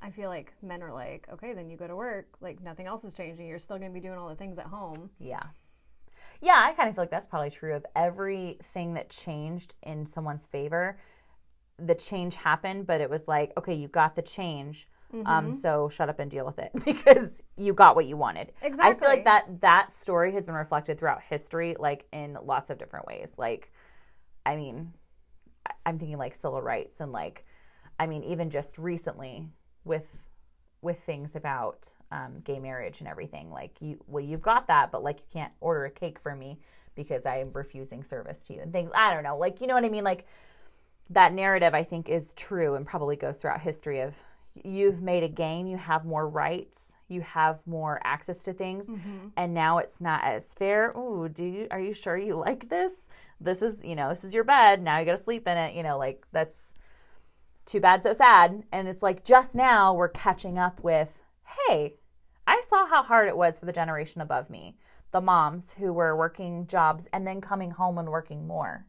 [0.00, 2.28] I feel like men are like, okay, then you go to work.
[2.40, 3.46] Like nothing else is changing.
[3.46, 5.10] You're still going to be doing all the things at home.
[5.18, 5.42] Yeah.
[6.40, 10.44] Yeah, I kind of feel like that's probably true of everything that changed in someone's
[10.46, 10.98] favor.
[11.86, 14.88] The change happened, but it was like, okay, you got the change.
[15.14, 15.26] Mm-hmm.
[15.26, 18.52] Um, so shut up and deal with it because you got what you wanted.
[18.62, 18.96] Exactly.
[18.96, 22.78] I feel like that that story has been reflected throughout history, like in lots of
[22.78, 23.34] different ways.
[23.36, 23.70] Like,
[24.46, 24.92] I mean,
[25.84, 27.44] I'm thinking like civil rights and like,
[27.98, 29.48] I mean, even just recently
[29.84, 30.08] with
[30.80, 33.50] with things about um, gay marriage and everything.
[33.50, 36.58] Like, you well, you've got that, but like, you can't order a cake for me
[36.94, 38.90] because I am refusing service to you and things.
[38.94, 40.04] I don't know, like, you know what I mean?
[40.04, 40.26] Like,
[41.10, 44.14] that narrative I think is true and probably goes throughout history of
[44.64, 49.28] you've made a gain, you have more rights, you have more access to things, mm-hmm.
[49.36, 50.90] and now it's not as fair.
[50.96, 52.92] Ooh, do you are you sure you like this?
[53.40, 54.82] This is you know this is your bed.
[54.82, 55.74] Now you got to sleep in it.
[55.74, 56.74] You know like that's
[57.66, 58.64] too bad, so sad.
[58.72, 61.18] And it's like just now we're catching up with
[61.68, 61.94] hey,
[62.46, 64.76] I saw how hard it was for the generation above me,
[65.10, 68.86] the moms who were working jobs and then coming home and working more.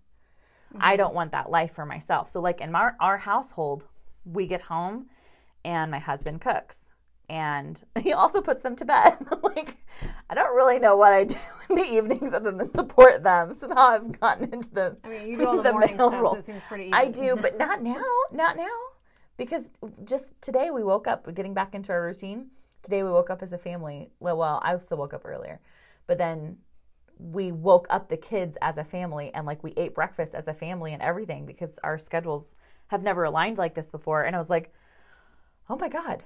[0.80, 0.98] I mm-hmm.
[0.98, 2.30] don't want that life for myself.
[2.30, 3.84] So, like in my, our household,
[4.26, 5.08] we get home
[5.66, 6.90] and my husband cooks
[7.30, 9.18] and he also puts them to bed.
[9.44, 9.78] like,
[10.30, 11.38] I don't really know what I do
[11.70, 13.56] in the evenings other than support them.
[13.60, 14.98] Somehow I've gotten into the.
[15.04, 16.34] I mean, you do all the, morning male stuff, role.
[16.34, 16.86] so it seems pretty.
[16.86, 16.94] Even.
[16.94, 18.04] I do, but not now.
[18.32, 18.68] Not now.
[19.36, 19.64] Because
[20.04, 22.48] just today we woke up, we're getting back into our routine.
[22.84, 24.12] Today we woke up as a family.
[24.20, 25.60] Well, well, I still woke up earlier,
[26.06, 26.58] but then
[27.32, 30.54] we woke up the kids as a family and like we ate breakfast as a
[30.54, 32.56] family and everything because our schedules
[32.88, 34.24] have never aligned like this before.
[34.24, 34.74] And I was like,
[35.70, 36.24] oh my God,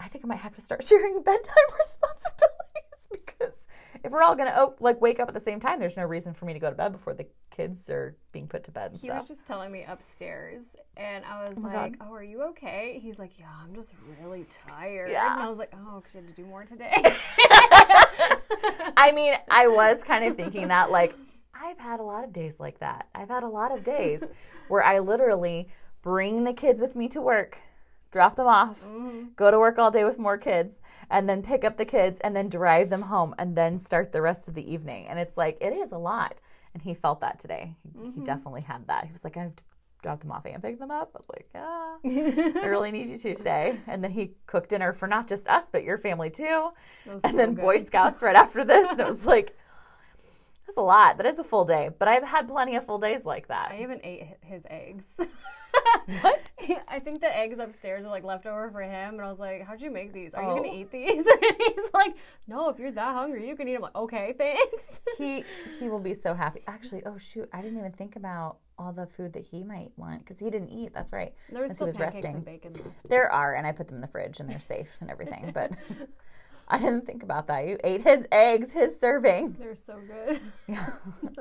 [0.00, 3.54] I think I might have to start sharing bedtime responsibilities because
[4.02, 6.32] if we're all gonna oh, like wake up at the same time, there's no reason
[6.32, 9.00] for me to go to bed before the kids are being put to bed and
[9.00, 9.20] He stuff.
[9.22, 10.62] was just telling me upstairs,
[10.96, 12.08] and I was oh my like, God.
[12.08, 15.32] "Oh, are you okay?" He's like, "Yeah, I'm just really tired." Yeah.
[15.32, 17.02] And I was like, "Oh, because you had to do more today."
[18.96, 21.14] I mean, I was kind of thinking that, like,
[21.54, 23.08] I've had a lot of days like that.
[23.14, 24.22] I've had a lot of days
[24.68, 25.68] where I literally
[26.02, 27.58] bring the kids with me to work,
[28.12, 29.34] drop them off, Mhm.
[29.36, 30.74] go to work all day with more kids,
[31.10, 34.22] and then pick up the kids and then drive them home and then start the
[34.22, 35.06] rest of the evening.
[35.08, 36.40] And it's like, it is a lot.
[36.74, 37.74] And he felt that today.
[37.82, 39.06] He, he definitely had that.
[39.06, 39.62] He was like, I have to
[40.02, 41.10] drop them off and picked them up.
[41.14, 41.96] I was like, yeah,
[42.62, 43.78] I really need you to today.
[43.86, 46.68] And then he cooked dinner for not just us, but your family too.
[47.08, 47.62] And so then good.
[47.62, 48.86] Boy Scouts right after this.
[48.90, 49.56] And it was like,
[50.66, 51.16] that's a lot.
[51.16, 51.90] That is a full day.
[51.98, 53.72] But I've had plenty of full days like that.
[53.72, 55.04] I even ate his eggs.
[56.22, 56.40] What?
[56.88, 59.80] I think the eggs upstairs are like leftover for him, and I was like, "How'd
[59.80, 60.32] you make these?
[60.34, 60.56] Are you Oh.
[60.56, 63.84] gonna eat these?" And he's like, "No, if you're that hungry, you can eat them."
[63.84, 65.44] I'm like, "Okay, thanks." he
[65.78, 66.62] he will be so happy.
[66.66, 70.24] Actually, oh shoot, I didn't even think about all the food that he might want
[70.24, 70.92] because he didn't eat.
[70.94, 71.34] That's right.
[71.50, 72.34] There was As he still was pancakes resting.
[72.36, 73.08] and bacon left.
[73.08, 75.50] There are, and I put them in the fridge and they're safe and everything.
[75.54, 75.72] But
[76.70, 77.66] I didn't think about that.
[77.66, 79.56] You ate his eggs, his serving.
[79.58, 80.40] They're so good.
[80.68, 80.90] Yeah.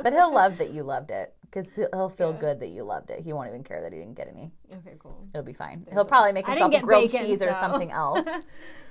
[0.02, 2.39] but he'll love that you loved it because he'll feel Yeah.
[2.39, 3.19] good that you loved it.
[3.21, 4.52] He won't even care that he didn't get any.
[4.73, 5.28] Okay, cool.
[5.34, 5.86] It'll be fine.
[5.91, 7.60] He'll probably make himself a grilled bacon, cheese or so.
[7.60, 8.26] something else.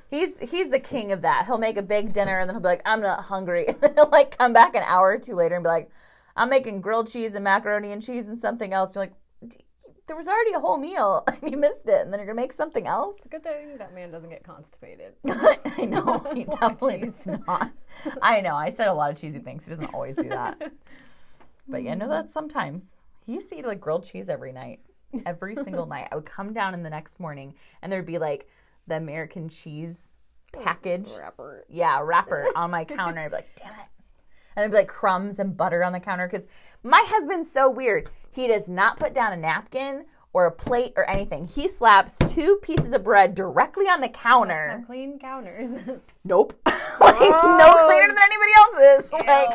[0.08, 1.46] He's he's the king of that.
[1.46, 3.66] He'll make a big dinner and then he'll be like, I'm not hungry.
[3.66, 5.90] And then he'll like come back an hour or two later and be like,
[6.36, 8.94] I'm making grilled cheese and macaroni and cheese and something else.
[8.94, 9.14] You're like,
[10.06, 12.52] there was already a whole meal and you missed it, and then you're gonna make
[12.52, 13.16] something else.
[13.18, 15.14] It's a good thing that man doesn't get constipated.
[15.26, 17.72] I know he That's a lot of definitely does not.
[18.22, 18.54] I know.
[18.54, 19.64] I said a lot of cheesy things.
[19.64, 20.72] He doesn't always do that.
[21.68, 22.94] But yeah, no, that sometimes.
[23.24, 24.80] He used to eat like grilled cheese every night,
[25.24, 26.08] every single night.
[26.12, 28.48] I would come down in the next morning, and there'd be like
[28.86, 30.12] the American cheese
[30.52, 31.64] package, wrapper.
[31.68, 33.20] yeah, wrapper on my counter.
[33.20, 33.86] I'd be like, damn it.
[34.56, 36.46] And there'd be like crumbs and butter on the counter because
[36.82, 38.08] my husband's so weird.
[38.30, 40.06] He does not put down a napkin
[40.36, 41.46] or a plate or anything.
[41.46, 44.84] He slaps two pieces of bread directly on the counter.
[44.86, 45.70] Clean counters.
[46.28, 46.60] Nope.
[46.66, 49.12] like, no cleaner than anybody else's.
[49.12, 49.48] Like,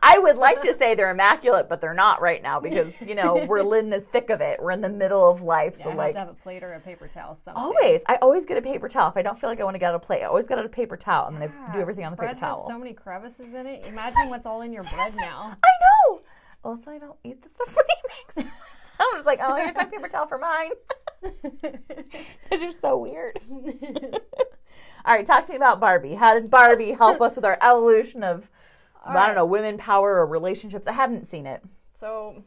[0.00, 3.44] I would like to say they're immaculate, but they're not right now because, you know,
[3.48, 4.62] we're in the thick of it.
[4.62, 5.74] We're in the middle of life.
[5.78, 7.34] Yeah, so, I like, have to have a plate or a paper towel.
[7.34, 7.54] Something.
[7.56, 9.08] always, I always get a paper towel.
[9.08, 10.60] If I don't feel like I want to get out a plate, I always get
[10.60, 12.68] out a paper towel and then I do everything on the bread paper towel.
[12.68, 13.88] has so many crevices in it.
[13.88, 15.56] Imagine what's all in your bread now.
[15.60, 16.20] I know.
[16.62, 17.76] Also, I don't eat the stuff
[18.36, 18.48] he makes.
[19.00, 20.70] I'm just like, oh, here's my paper towel for mine.
[21.62, 23.38] Because you're so weird.
[25.04, 26.14] All right, talk to me about Barbie.
[26.14, 28.48] How did Barbie help us with our evolution of,
[29.04, 30.86] I don't know, women power or relationships?
[30.86, 31.62] I haven't seen it.
[31.92, 32.42] so,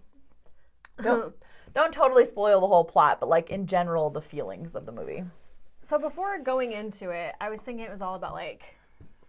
[1.01, 1.34] Don't
[1.73, 5.23] don't totally spoil the whole plot, but like in general, the feelings of the movie.
[5.81, 8.75] so before going into it, I was thinking it was all about like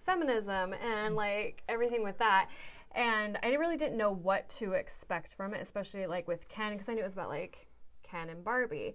[0.05, 2.48] feminism and like everything with that.
[2.96, 6.88] And I really didn't know what to expect from it, especially like with Ken, because
[6.88, 7.68] I knew it was about like
[8.02, 8.94] Ken and Barbie,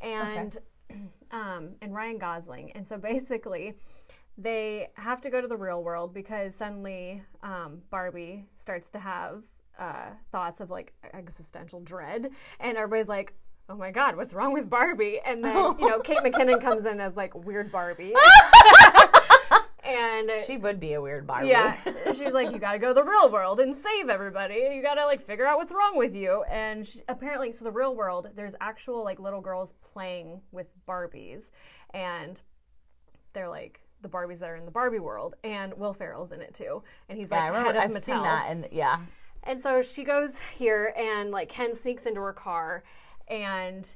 [0.00, 0.56] and
[1.30, 2.72] um, and Ryan Gosling.
[2.72, 3.74] And so basically,
[4.38, 9.42] they have to go to the real world because suddenly um, Barbie starts to have
[9.78, 13.34] uh, thoughts of like existential dread, and everybody's like.
[13.68, 14.16] Oh my God!
[14.16, 15.20] What's wrong with Barbie?
[15.24, 18.12] And then you know Kate McKinnon comes in as like weird Barbie,
[19.92, 21.48] and She would be a weird Barbie.
[21.48, 21.76] yeah,
[22.12, 24.70] she's like, you gotta go to the real world and save everybody.
[24.74, 26.42] You gotta like figure out what's wrong with you.
[26.44, 31.50] And she, apparently, so the real world, there's actual like little girls playing with Barbies,
[31.94, 32.40] and
[33.32, 36.54] they're like the Barbies that are in the Barbie world, and Will Ferrell's in it
[36.54, 37.78] too, and he's Yeah, I like remember.
[37.80, 38.04] head of I've Mattel.
[38.04, 38.98] seen that, and yeah,
[39.44, 42.82] And so she goes here, and like Ken sneaks into her car,
[43.28, 43.88] and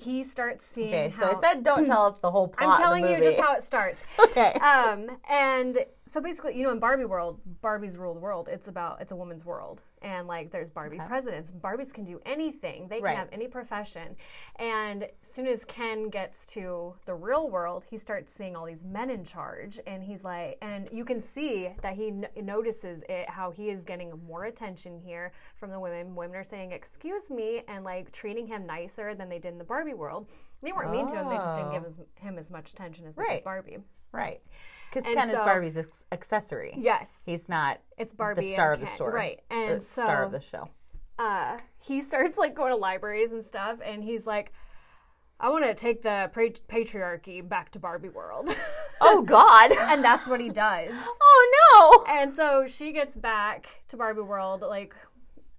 [0.00, 0.94] he starts seeing.
[0.94, 1.14] okay.
[1.18, 2.70] So how, I said, don't tell us the whole plot.
[2.70, 4.02] I'm telling you just how it starts.
[4.20, 4.52] Okay.
[4.54, 8.48] um, and so basically, you know, in Barbie world, Barbie's ruled world.
[8.50, 11.06] It's about it's a woman's world, and like there's Barbie Okay.
[11.06, 11.50] presidents.
[11.50, 12.88] Barbies can do anything.
[12.88, 13.16] They can Right.
[13.16, 14.16] have any profession.
[14.56, 18.84] And as soon as Ken gets to the real world, he starts seeing all these
[18.84, 23.28] men in charge, and he's like, and you can see that he n- notices it
[23.28, 26.14] how he is getting more attention here from the women.
[26.14, 29.64] Women are saying, "Excuse me," and like treating him nicer than they did in the
[29.64, 30.28] Barbie world.
[30.62, 31.28] They weren't mean to him.
[31.28, 32.06] They just didn't give Oh.
[32.22, 33.34] him as much attention as they Right.
[33.36, 33.78] did Barbie.
[34.12, 34.42] right.
[34.92, 36.74] Because Ken is Barbie's ex- accessory.
[36.76, 38.42] Yes, He's not it's Barbie.
[38.46, 38.94] the star of the Ken.
[38.96, 39.12] story.
[39.14, 39.40] right?
[39.48, 40.68] the And so star of the show.
[41.18, 44.52] uh, he starts like going to libraries and stuff, and he's like,
[45.38, 48.54] "I want to take the patriarchy back to Barbie world,"
[49.00, 49.70] Oh God.
[49.72, 50.90] and that's what he does.
[50.92, 52.12] oh no.
[52.12, 54.94] And so she gets back to Barbie world, like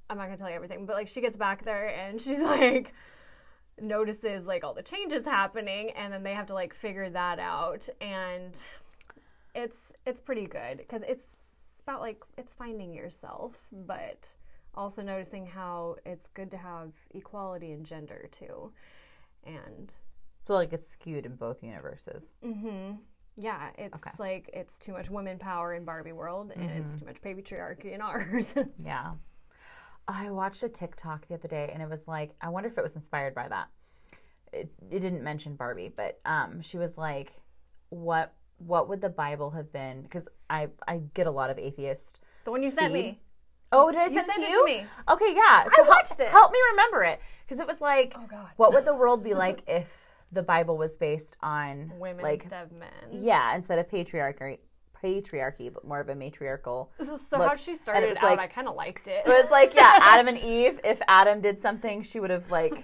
[0.09, 2.93] I'm not gonna tell you everything, but like she gets back there and she's like
[3.79, 7.87] notices like all the changes happening, and then they have to like figure that out,
[8.01, 8.59] and
[9.55, 11.37] it's it's pretty good because it's
[11.83, 14.27] about like it's finding yourself, but
[14.75, 18.71] also noticing how it's good to have equality in gender too,
[19.45, 19.93] and
[20.47, 22.35] So like it's skewed in both universes.
[22.45, 22.95] Mm-hmm.
[23.37, 24.11] Yeah, it's Okay.
[24.17, 28.01] like it's too much women power in Barbie world, and it's too much patriarchy in
[28.01, 28.53] ours.
[28.83, 29.13] Yeah.
[30.07, 32.81] I watched a TikTok the other day and it was like, I wonder if it
[32.81, 33.67] was inspired by that.
[34.51, 37.33] it, it didn't mention Barbie, but um, she was like,
[37.89, 38.33] "What
[38.65, 42.19] what would the Bible have been?" Because I I get a lot of atheist.
[42.45, 43.19] The one you sent me.
[43.74, 44.60] Oh, did I You send it to it you?
[44.60, 44.86] to me.
[45.10, 45.63] Okay, yeah.
[45.63, 46.28] So help, watched it.
[46.28, 48.47] Help me remember it because it was like, Oh God.
[48.58, 49.88] what would the world be like if
[50.34, 52.89] the Bible was based on Women like instead of men.
[53.12, 54.58] yeah, instead of patriarchy,
[55.02, 56.91] patriarchy, but more of a matriarchal.
[57.02, 59.24] So, so how she it started out, like- I kind of liked it.
[59.26, 60.80] It was like yeah, Adam and Eve.
[60.84, 62.84] If Adam did something, she would have like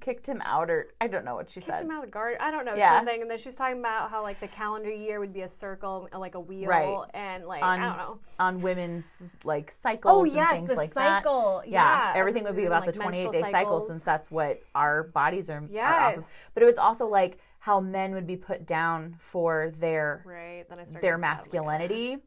[0.00, 1.84] kicked him out, or I don't know what she Kicked said.
[1.84, 2.38] him out of the garden.
[2.40, 2.98] I don't know Yeah.
[2.98, 6.08] something, and then she's talking about how like the calendar year would be a circle,
[6.16, 7.08] like a wheel, Right.
[7.14, 8.18] and like on I don't know.
[8.38, 9.06] on women's
[9.44, 11.22] like cycles Oh and yes, things the like that.
[11.24, 11.62] cycle.
[11.66, 14.62] Yeah, Yeah, everything would be about like the 28 menstrual day cycle since that's what
[14.74, 15.70] our bodies are, are off of.
[15.72, 16.28] Yes.
[16.54, 20.64] But it was also like how men would be put down for their Right.
[21.00, 22.18] Their like, masculinity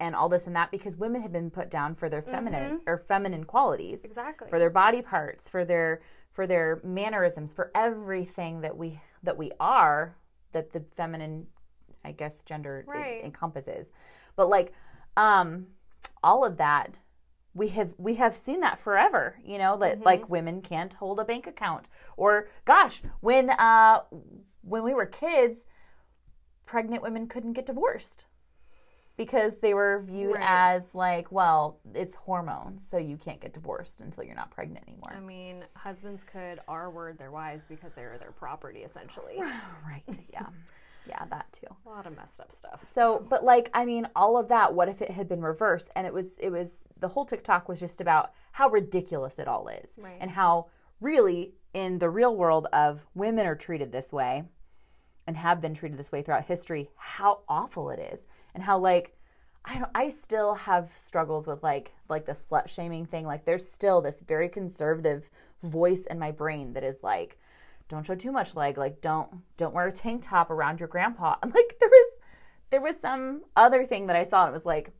[0.00, 2.98] and all this and that because women had been put down for their feminine or
[2.98, 4.08] feminine qualities Mm-hmm.
[4.08, 4.48] Exactly.
[4.50, 6.00] for their body parts for their
[6.34, 10.16] for their mannerisms for everything that we that we are
[10.52, 11.46] that the feminine
[12.04, 13.24] i guess gender en- Right.
[13.24, 13.92] encompasses
[14.36, 14.72] but like
[15.16, 15.66] um
[16.22, 16.94] all of that
[17.54, 20.02] we have we have seen that forever you know that Mm-hmm.
[20.04, 24.00] like women can't hold a bank account or gosh when uh
[24.62, 25.60] when we were kids
[26.66, 28.24] pregnant women couldn't get divorced
[29.16, 30.74] because they were viewed Right.
[30.76, 35.12] as like well it's hormones so you can't get divorced until you're not pregnant anymore.
[35.14, 39.36] I mean, husbands could R word their wives because they were their property, essentially.
[39.86, 40.46] right yeah
[41.06, 42.84] yeah that too A lot of messed up stuff.
[42.92, 44.72] So, but like, I mean, all of that.
[44.74, 45.90] What if it had been reversed?
[45.94, 49.68] And it was, it was the whole TikTok was just about how ridiculous it all
[49.68, 50.16] is, Right.
[50.20, 50.66] and how
[51.00, 54.44] really in the real world of women are treated this way,
[55.26, 56.88] and have been treated this way throughout history.
[56.96, 59.16] How awful it is, and how like.
[59.66, 63.24] I don't, I still have struggles with like like the slut shaming thing.
[63.24, 65.30] Like there's still this very conservative
[65.62, 67.38] voice in my brain that is like,
[67.88, 68.76] don't show too much leg.
[68.76, 71.36] Like don't don't wear a tank top around your grandpa.
[71.42, 72.12] And like there was
[72.68, 74.90] there was some other thing that I saw and it was like,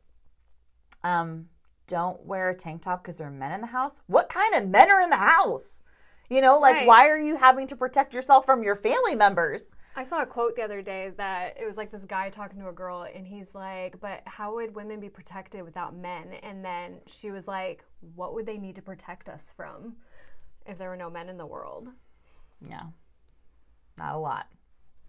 [1.03, 1.45] um,
[1.87, 4.01] don't wear a tank top because there are men in the house.
[4.07, 5.81] What kind of men are in the house?
[6.29, 6.87] You know, like Right.
[6.87, 9.65] why are you having to protect yourself from your family members?
[9.97, 12.67] I saw a quote the other day that it was like this guy talking to
[12.67, 16.33] a girl, and he's like, But how would women be protected without men?
[16.43, 17.83] And then she was like,
[18.15, 19.95] What would they need to protect us from
[20.65, 21.87] if there were no men in the world?
[22.67, 22.83] Yeah,
[23.97, 24.47] not a lot.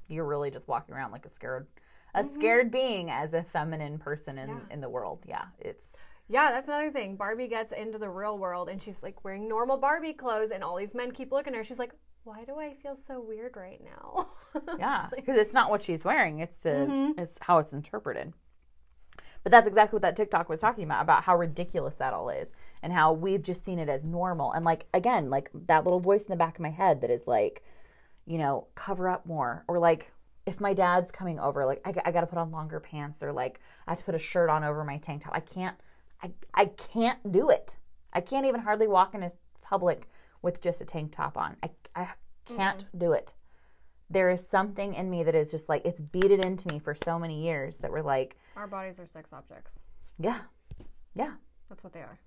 [0.09, 1.67] You're really just walking around like a scared,
[2.15, 2.35] a mm-hmm.
[2.35, 4.59] scared being as a feminine person in Yeah.
[4.71, 5.25] in the world.
[5.27, 7.17] Yeah, it's Yeah, that's another thing.
[7.17, 10.77] Barbie gets into the real world and she's like wearing normal Barbie clothes, and all
[10.77, 11.65] these men keep looking at her.
[11.65, 11.93] She's like,
[12.27, 14.29] Why do I feel so weird right now?
[14.79, 17.21] Yeah, because it's not what she's wearing; it's the mm-hmm.
[17.21, 18.33] it's how it's interpreted.
[19.43, 22.55] But that's exactly what that TikTok was talking about about how ridiculous that all is,
[22.83, 24.53] and how we've just seen it as normal.
[24.53, 27.27] And like again, like that little voice in the back of my head that is
[27.27, 27.63] like,
[28.25, 30.11] you know, cover up more, or like
[30.47, 33.31] if my dad's coming over, like I, I got to put on longer pants, or
[33.31, 35.35] like I have to put a shirt on over my tank top.
[35.35, 35.77] I can't,
[36.23, 37.77] I I can't do it.
[38.15, 40.09] I can't even hardly walk in a public
[40.47, 41.57] with just a tank top on.
[41.63, 42.09] I I
[42.47, 43.35] can't do it
[44.11, 47.19] there is something in me that is just like it's beaded into me for so
[47.19, 49.73] many years that we're like, Our bodies are sex objects.
[50.19, 50.41] yeah,
[51.15, 51.33] yeah,
[51.69, 52.19] That's what they are.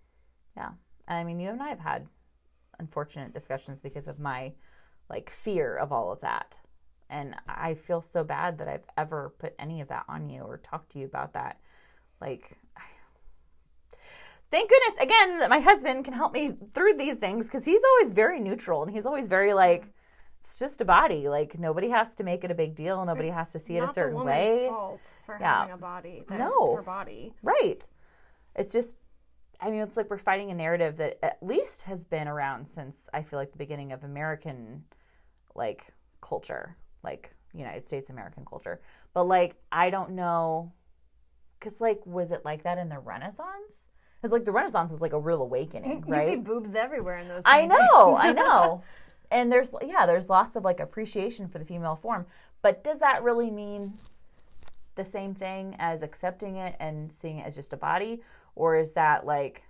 [0.57, 0.71] yeah.
[1.07, 2.07] And I mean, you and I have had
[2.79, 4.53] unfortunate discussions because of my
[5.09, 6.55] like fear of all of that.
[7.09, 10.57] And I feel so bad that I've ever put any of that on you or
[10.57, 11.59] talked to you about that.
[12.21, 12.55] Like,
[14.51, 18.11] thank goodness again that my husband can help me through these things because he's always
[18.13, 19.85] very neutral and he's always very like,
[20.43, 21.29] it's just a body.
[21.29, 23.05] Like nobody has to make it a big deal.
[23.05, 24.67] Nobody has to see it a certain way.
[24.69, 25.59] fault for Yeah.
[25.59, 26.23] having a body.
[26.27, 26.75] That's No.
[26.75, 27.33] her body.
[27.43, 27.85] Right.
[28.55, 28.97] It's just,
[29.61, 33.09] I mean, it's like we're fighting a narrative that at least has been around since
[33.13, 34.85] I feel like the beginning of American,
[35.53, 38.79] like, culture, like United States American culture.
[39.13, 40.71] But, like, I don't know,
[41.59, 43.88] because, like, was it like that in the Renaissance?
[44.21, 46.27] Because, like, the Renaissance was like a real awakening, right?
[46.27, 47.41] You see boobs everywhere in those.
[47.45, 48.83] I know, I know.
[49.31, 52.25] And there's, yeah, there's lots of like appreciation for the female form.
[52.61, 53.93] But does that really mean
[54.95, 58.21] the same thing as accepting it and seeing it as just a body?
[58.55, 59.63] Or is that like,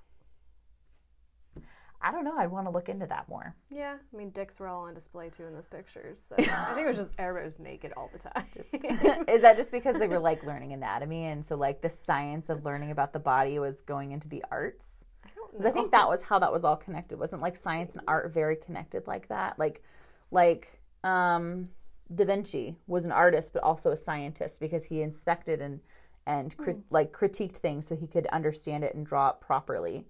[2.02, 2.38] I don't know.
[2.38, 3.56] I'd want to look into that more.
[3.70, 6.20] Yeah, I mean, dicks were all on display too in those pictures.
[6.20, 8.46] So I think it was just everybody was naked all the time.
[9.28, 12.64] is that just because they were like learning anatomy and so like the science of
[12.64, 15.04] learning about the body was going into the arts?
[15.26, 17.20] I don't 'Cause I think that was how that was all connected.
[17.20, 19.60] Wasn't like science and art very connected like that?
[19.60, 19.84] Like,
[20.32, 21.70] like um,
[22.16, 25.80] Da Vinci was an artist but also a scientist because he inspected and
[26.26, 30.06] and crit- like critiqued things so he could understand it and draw it properly.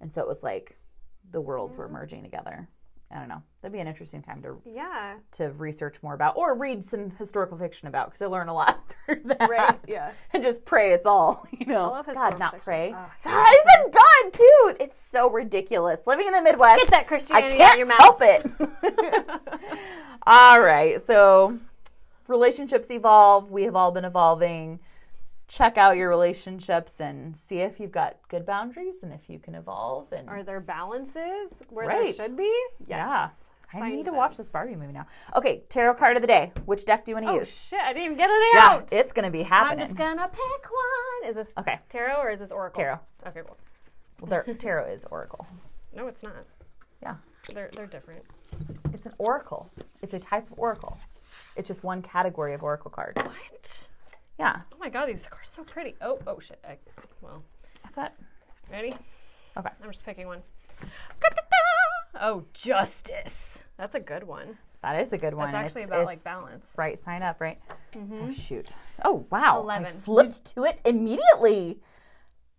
[0.00, 0.78] And so it was like
[1.32, 2.68] the worlds were merging together.
[3.08, 3.40] I don't know.
[3.62, 5.14] That'd be an interesting time to Yeah.
[5.32, 8.80] to research more about or read some historical fiction about because I learn a lot
[9.06, 9.48] through that.
[9.48, 10.10] Right, yeah.
[10.32, 11.90] And just pray it's all, you know.
[11.90, 12.64] love God, not fiction.
[12.64, 12.88] pray.
[12.96, 14.76] Oh, God, I said God too.
[14.80, 16.00] It's so ridiculous.
[16.04, 16.78] Living in the Midwest.
[16.78, 18.00] Get that I Christianity can't out of your mouth.
[18.00, 19.40] help it.
[20.26, 21.04] all right.
[21.06, 21.58] So
[22.26, 23.50] relationships evolve.
[23.52, 24.80] We have all been evolving.
[25.48, 29.54] Check out your relationships and see if you've got good boundaries and if you can
[29.54, 30.12] evolve.
[30.12, 32.52] And Are there balances where there should be?
[32.86, 33.42] yeah, Yes.
[33.72, 35.06] I Find need to watch this Barbie movie now.
[35.34, 36.52] Okay, tarot card of the day.
[36.66, 37.36] Which deck do you want to use?
[37.36, 37.66] Oh use?
[37.68, 37.80] shit!
[37.80, 38.92] I didn't even get it Yeah, out.
[38.92, 39.80] it's gonna be happening.
[39.82, 40.40] I'm just gonna pick
[40.70, 41.30] one.
[41.30, 42.80] Is this Okay, tarot or is this oracle?
[42.82, 43.00] tarot.
[43.26, 43.56] Okay, cool.
[44.20, 45.46] Well, there, tarot is oracle.
[45.94, 46.32] No, it's not.
[47.02, 47.16] Yeah,
[47.52, 48.22] They're they're different.
[48.94, 49.68] it's an oracle.
[50.00, 50.96] It's a type of oracle.
[51.56, 53.16] It's just one category of oracle card.
[53.16, 53.88] What?
[54.38, 55.94] Yeah, Oh my god, these are so pretty.
[56.00, 56.62] Oh oh shit.
[56.68, 56.76] I,
[57.22, 57.42] well,
[57.84, 58.12] I thought.
[58.70, 58.94] ready?
[59.56, 59.70] Okay.
[59.82, 60.42] I'm just picking one.
[62.20, 63.58] Oh, justice.
[63.78, 64.56] That's a good one.
[64.82, 65.48] That is a good one.
[65.48, 66.70] It's actually It's- about, like, balance.
[66.76, 67.58] Right, sign up, right?
[67.92, 68.30] So mm-hmm.
[68.32, 68.72] shoot.
[69.04, 69.60] Oh wow.
[69.68, 70.00] I 11.
[70.00, 71.78] flipped to it immediately.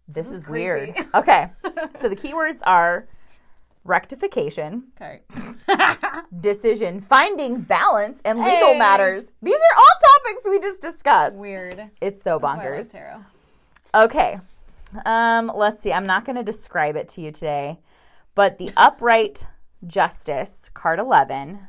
[0.08, 0.96] This, is, is weird.
[1.16, 1.50] Okay.
[2.00, 3.08] so the keywords are
[3.84, 5.22] rectification, Okay.
[6.42, 8.80] decision, finding balance, and legal Hey.
[8.80, 9.26] matters.
[9.42, 9.96] These are all
[10.28, 11.36] topics we just discussed.
[11.36, 11.90] Weird.
[12.02, 12.92] It's so That's why I love bonkers.
[12.92, 13.26] tarot.
[13.94, 14.40] Okay.
[15.06, 15.94] Um, let's see.
[15.94, 17.80] I'm not going to describe it to you today,
[18.36, 19.48] but the upright
[19.86, 21.60] justice, card 11,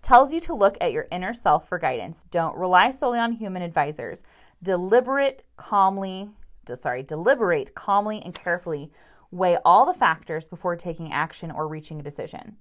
[0.00, 2.24] tells you to look at your inner self for guidance.
[2.30, 4.22] Don't rely solely on human advisors.
[4.62, 6.30] Deliberate, calmly,
[6.74, 8.90] sorry, deliberate calmly and carefully.
[9.30, 12.56] Weigh all the factors before taking action or reaching a decision.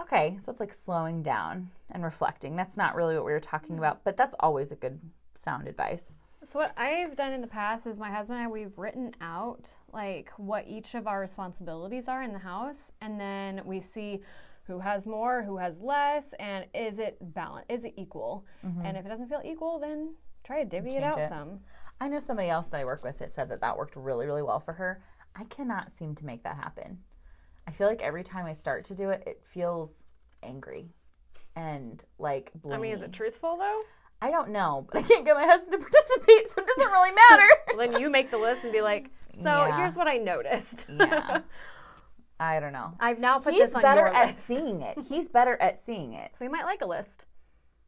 [0.00, 2.54] Okay, so it's like slowing down and reflecting.
[2.56, 3.78] That's not really what we were talking mm-hmm.
[3.78, 5.00] about, but that's always a good
[5.34, 6.16] sound advice.
[6.52, 9.68] So what I've done in the past is my husband and I we've written out
[9.92, 14.22] like what each of our responsibilities are in the house and then we see
[14.66, 17.70] who has more, who has less and is it balanced?
[17.70, 18.44] Is it equal?
[18.64, 18.84] Mm-hmm.
[18.84, 21.28] And if it doesn't feel equal then try to divvy it out it.
[21.28, 21.60] some.
[22.00, 24.42] I know somebody else that I work with that said that that worked really, really
[24.42, 25.02] well for her.
[25.34, 26.98] I cannot seem to make that happen.
[27.66, 29.90] I feel like every time I start to do it, it feels
[30.42, 30.90] angry
[31.56, 33.82] and like I mean, is it truthful though?
[34.22, 37.10] I don't know, but I can't get my husband to participate, so it doesn't really
[37.12, 37.48] matter.
[37.76, 39.76] Well, then you make the list and be like, so Yeah.
[39.76, 40.86] here's what I noticed.
[40.88, 41.40] yeah,
[42.40, 42.92] I don't know.
[43.00, 44.46] I've now put He's this on better your at list.
[44.46, 44.98] seeing it.
[45.08, 46.32] He's better at seeing it.
[46.38, 47.24] So you might like a list.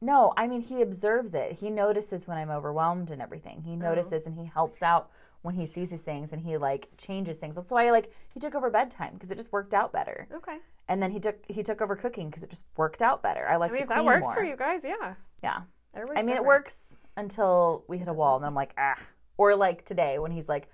[0.00, 1.52] No, I mean he observes it.
[1.52, 3.62] He notices when I'm overwhelmed and everything.
[3.64, 3.70] Oh.
[3.70, 5.10] He notices and he helps out
[5.42, 7.54] when he sees these things and he like changes things.
[7.54, 10.28] That's why like he took over bedtime because it just worked out better.
[10.34, 10.58] Okay.
[10.88, 13.46] And then he took he took over cooking because it just worked out better.
[13.48, 14.34] I like I mean, to if that works more.
[14.34, 15.14] for you guys, yeah.
[15.42, 15.60] Yeah,
[15.94, 18.98] Everybody's I mean it works until we hit a wall and I'm like ah.
[19.36, 20.68] Or like today when he's like,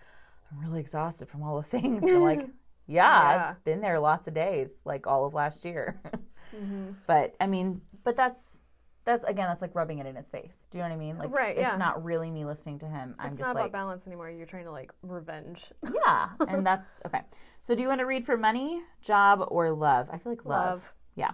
[0.51, 2.03] I'm really exhausted from all the things.
[2.03, 2.49] And I'm like,
[2.87, 3.51] yeah, Yeah.
[3.51, 6.01] I've been there lots of days, like all of last year.
[6.55, 6.93] Mm-hmm.
[7.09, 8.59] But I mean, but that's
[9.05, 10.55] that's again, that's like rubbing it in his face.
[10.71, 11.19] Do you know what I mean?
[11.19, 11.77] Like, Right, it's yeah.
[11.77, 13.15] not really me listening to him.
[13.19, 14.31] I'm It's just not like, about balance anymore.
[14.31, 15.73] You're trying to like revenge.
[16.07, 17.21] yeah, and that's okay.
[17.61, 20.09] So, do you want to read for money, job, or love?
[20.13, 20.67] I feel like love.
[20.81, 20.93] Love.
[21.17, 21.31] Yeah.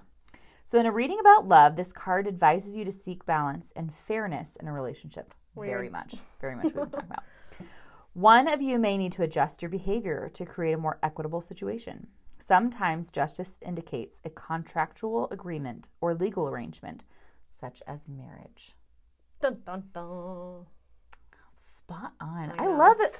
[0.64, 4.56] So, in a reading about love, this card advises you to seek balance and fairness
[4.56, 5.34] in a relationship.
[5.56, 7.24] Very much, very much what we're talking about.
[8.14, 12.08] One of you may need to adjust your behavior to create a more equitable situation.
[12.38, 17.04] Sometimes justice indicates a contractual agreement or legal arrangement,
[17.60, 18.72] such as marriage.
[19.40, 20.66] Dun dun dun.
[21.54, 22.52] Spot on.
[22.58, 23.14] I I, love it.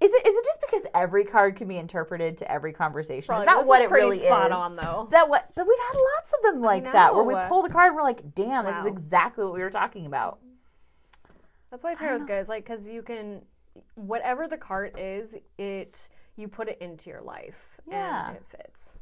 [0.00, 3.26] Is it is it just because every card can be interpreted to every conversation?
[3.26, 4.56] Probably- is that this what is it really spot is?
[4.56, 5.08] on though.
[5.10, 5.48] That what?
[5.54, 8.02] But we've had lots of them like that where we pull the card and we're
[8.02, 10.38] like, "Damn, this is exactly what we were talking about."
[11.70, 12.38] That's why tarot's good.
[12.38, 13.42] It's like because you can,
[13.94, 18.28] whatever the card is, it you put it into your life Yeah.
[18.28, 18.98] and it fits.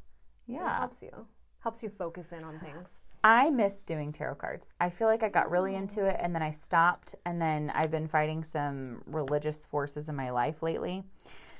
[0.49, 1.27] It Yeah, helps you.
[1.61, 2.95] Helps you focus in on things.
[3.23, 4.69] I miss doing tarot cards.
[4.81, 7.91] I feel like I got really into it and then I stopped, and then I've
[7.91, 11.05] been fighting some religious forces in my life lately.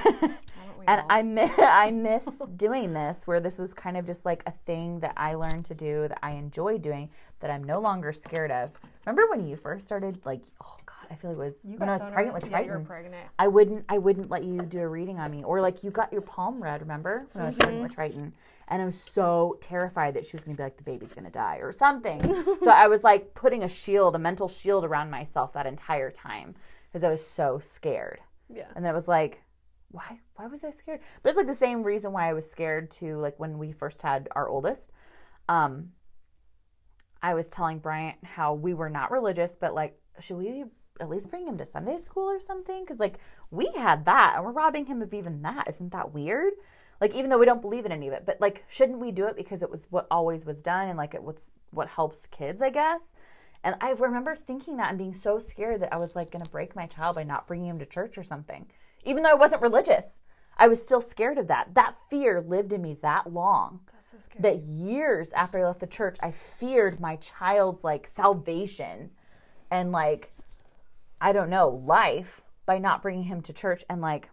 [0.89, 1.07] And all?
[1.11, 4.99] I miss, I miss doing this, where this was kind of just like a thing
[4.99, 8.71] that I learned to do, that I enjoy doing, that I'm no longer scared of.
[9.07, 10.19] Remember when you first started?
[10.27, 12.45] Like, oh god, I feel like it was you when I was so pregnant with
[12.45, 12.87] to get you were Triton.
[12.87, 13.29] pregnant.
[13.39, 16.13] I wouldn't, I wouldn't let you do a reading on me, or like you got
[16.13, 16.81] your palm read.
[16.81, 17.83] Remember when I was pregnant Mm-hmm.
[17.85, 18.33] with Triton,
[18.73, 21.27] and I was so terrified that she was going to be like the baby's going
[21.27, 22.23] to die or something.
[22.61, 26.55] so I was like putting a shield, a mental shield around myself that entire time
[26.89, 28.21] because I was so scared.
[28.49, 28.69] Yeah.
[28.75, 29.43] And then it was like,
[29.91, 31.01] why why was I scared?
[31.23, 34.01] But it's like the same reason why I was scared to like when we first
[34.01, 34.91] had our oldest.
[35.51, 35.91] Um
[37.23, 40.65] I was telling Bryant how we were not religious, but like should we
[40.99, 42.87] at least bring him to Sunday school or something?
[42.87, 43.19] Cuz like
[43.51, 45.69] we had that and we're robbing him of even that.
[45.69, 46.55] Isn't that weird?
[47.03, 49.27] Like even though we don't believe in any of it, but like shouldn't we do
[49.27, 52.63] it because it was what always was done and like it was what helps kids,
[52.63, 53.03] I guess.
[53.65, 56.51] And I remember thinking that and being so scared that I was like going to
[56.51, 58.67] break my child by not bringing him to church or something.
[59.03, 60.05] Even though I wasn't religious,
[60.57, 61.75] I was still scared of that.
[61.75, 65.89] That fear lived in me that long That's so that years after I left the
[65.89, 69.11] church, I feared my child's like salvation
[69.73, 70.33] and like,
[71.21, 73.85] I don't know, life by not bringing him to church.
[73.91, 74.29] And like,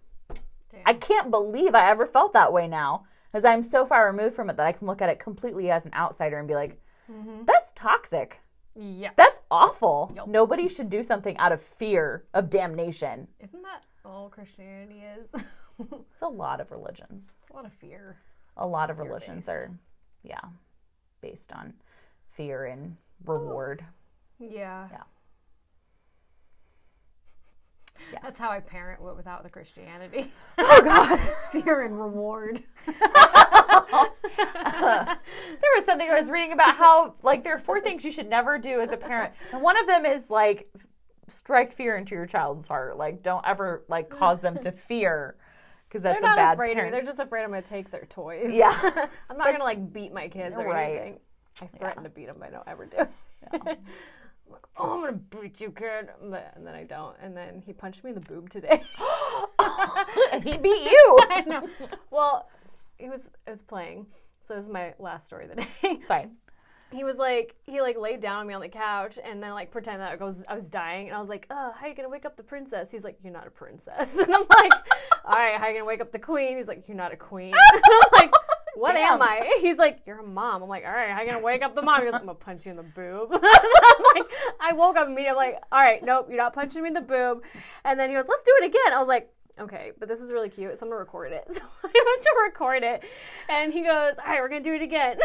[0.71, 0.81] Damn.
[0.85, 4.49] I can't believe I ever felt that way now because I'm so far removed from
[4.49, 6.79] it that I can look at it completely as an outsider and be like,
[7.11, 7.43] mm-hmm.
[7.45, 8.39] that's toxic.
[8.75, 9.11] yeah.
[9.15, 10.11] That's awful.
[10.15, 10.27] Yup.
[10.27, 13.27] Nobody should do something out of fear of damnation.
[13.39, 15.43] Isn't that all Christianity is?
[16.11, 17.35] it's a lot of religions.
[17.41, 18.17] It's a lot of fear.
[18.57, 19.49] A lot of religions Fear-based.
[19.49, 19.71] are,
[20.23, 20.41] yeah,
[21.21, 21.73] based on
[22.31, 23.85] fear and reward.
[24.39, 24.87] Yeah.
[24.91, 25.03] Yeah.
[28.13, 28.19] Yeah.
[28.23, 30.31] That's how I parent without the Christianity.
[30.61, 31.19] Oh, God.
[31.51, 32.61] fear and reward.
[32.85, 32.95] there
[35.75, 38.57] was something I was reading about how like there are four things you should never
[38.57, 40.69] do as a parent, and one of them is like
[41.27, 42.97] strike fear into your child's heart.
[42.97, 45.35] Like don't ever like cause them to fear
[45.87, 46.81] because that's They're a bad afraid of me.
[46.81, 46.93] parent.
[46.93, 48.51] They're just afraid I'm going to take their toys.
[48.51, 48.77] Yeah.
[49.29, 50.95] I'm not going to like beat my kids or Right.
[50.99, 51.19] anything.
[51.61, 52.97] I threaten to beat them, but I don't ever do.
[53.53, 53.77] I'm
[54.51, 56.09] like, oh, I'm going to beat you, kid.
[56.21, 57.15] But- And then I don't.
[57.21, 58.83] And then he punched me in the boob today.
[60.43, 61.17] he beat you.
[61.29, 61.61] I know.
[62.11, 62.49] Well,
[62.97, 64.05] he was I was playing.
[64.47, 65.67] So this is my last story of the day.
[65.83, 66.31] It's fine.
[66.91, 69.69] he was like he like laid down on me on the couch and then like
[69.71, 71.95] pretended that I was I was dying and I was like, oh, how are you
[71.95, 72.91] gonna wake up the princess?
[72.91, 74.15] He's like, you're not a princess.
[74.15, 74.71] And I'm like,
[75.25, 76.57] all right, how are you gonna wake up the queen?
[76.57, 77.53] He's like, you're not a queen.
[77.73, 78.28] I'm like,
[78.79, 79.57] what am I?
[79.61, 80.63] He's like, you're a mom.
[80.63, 81.99] I'm like, all right, how you gonna wake up the mom?
[81.99, 83.29] He goes, I'm gonna punch you in the boob.
[83.33, 85.47] I'm like, I woke up immediately.
[85.47, 87.43] I'm like, all right, nope, you're not punching me in the boob.
[87.83, 88.93] And then he goes, let's do it again.
[88.93, 89.31] I was like.
[89.59, 91.43] Okay, but this is really cute, so I'm gonna record it.
[91.51, 93.03] So I went to record it,
[93.49, 95.17] and he goes, "All right, we're gonna do it again."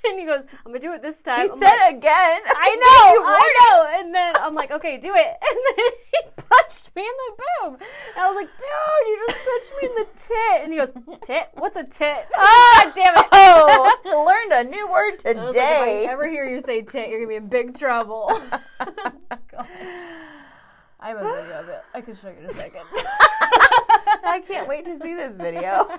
[0.04, 2.40] And he goes, "I'm gonna do it this time." He I'm said like, again.
[2.46, 4.00] I know, I know.
[4.00, 5.36] And then I'm like, okay, do it.
[5.50, 7.80] And then he punched me in the boob.
[8.14, 10.62] And I was like, dude, you just punched me in the tit.
[10.62, 10.92] And he goes,
[11.22, 11.48] tit?
[11.54, 12.26] What's a tit?
[12.36, 13.26] Ah, damn it.
[13.32, 16.04] Oh, I learned a new word I like, today.
[16.04, 18.28] if I ever hear you say tit, you're gonna be in big trouble.
[18.78, 19.66] God.
[21.00, 21.82] I have a video of it.
[21.94, 22.82] I can show you in a second.
[24.24, 25.70] I can't wait to see this video.
[25.70, 25.98] All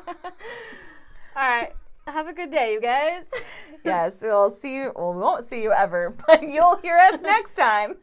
[1.36, 1.74] right.
[2.12, 3.24] Have a good day, you guys.
[3.86, 4.92] yes, we'll see you.
[4.96, 7.98] Well, we won't see you ever, but you'll hear us next time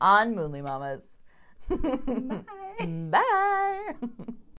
[0.00, 1.02] on Moonly Mamas.
[1.68, 2.86] Bye.
[3.10, 3.92] Bye.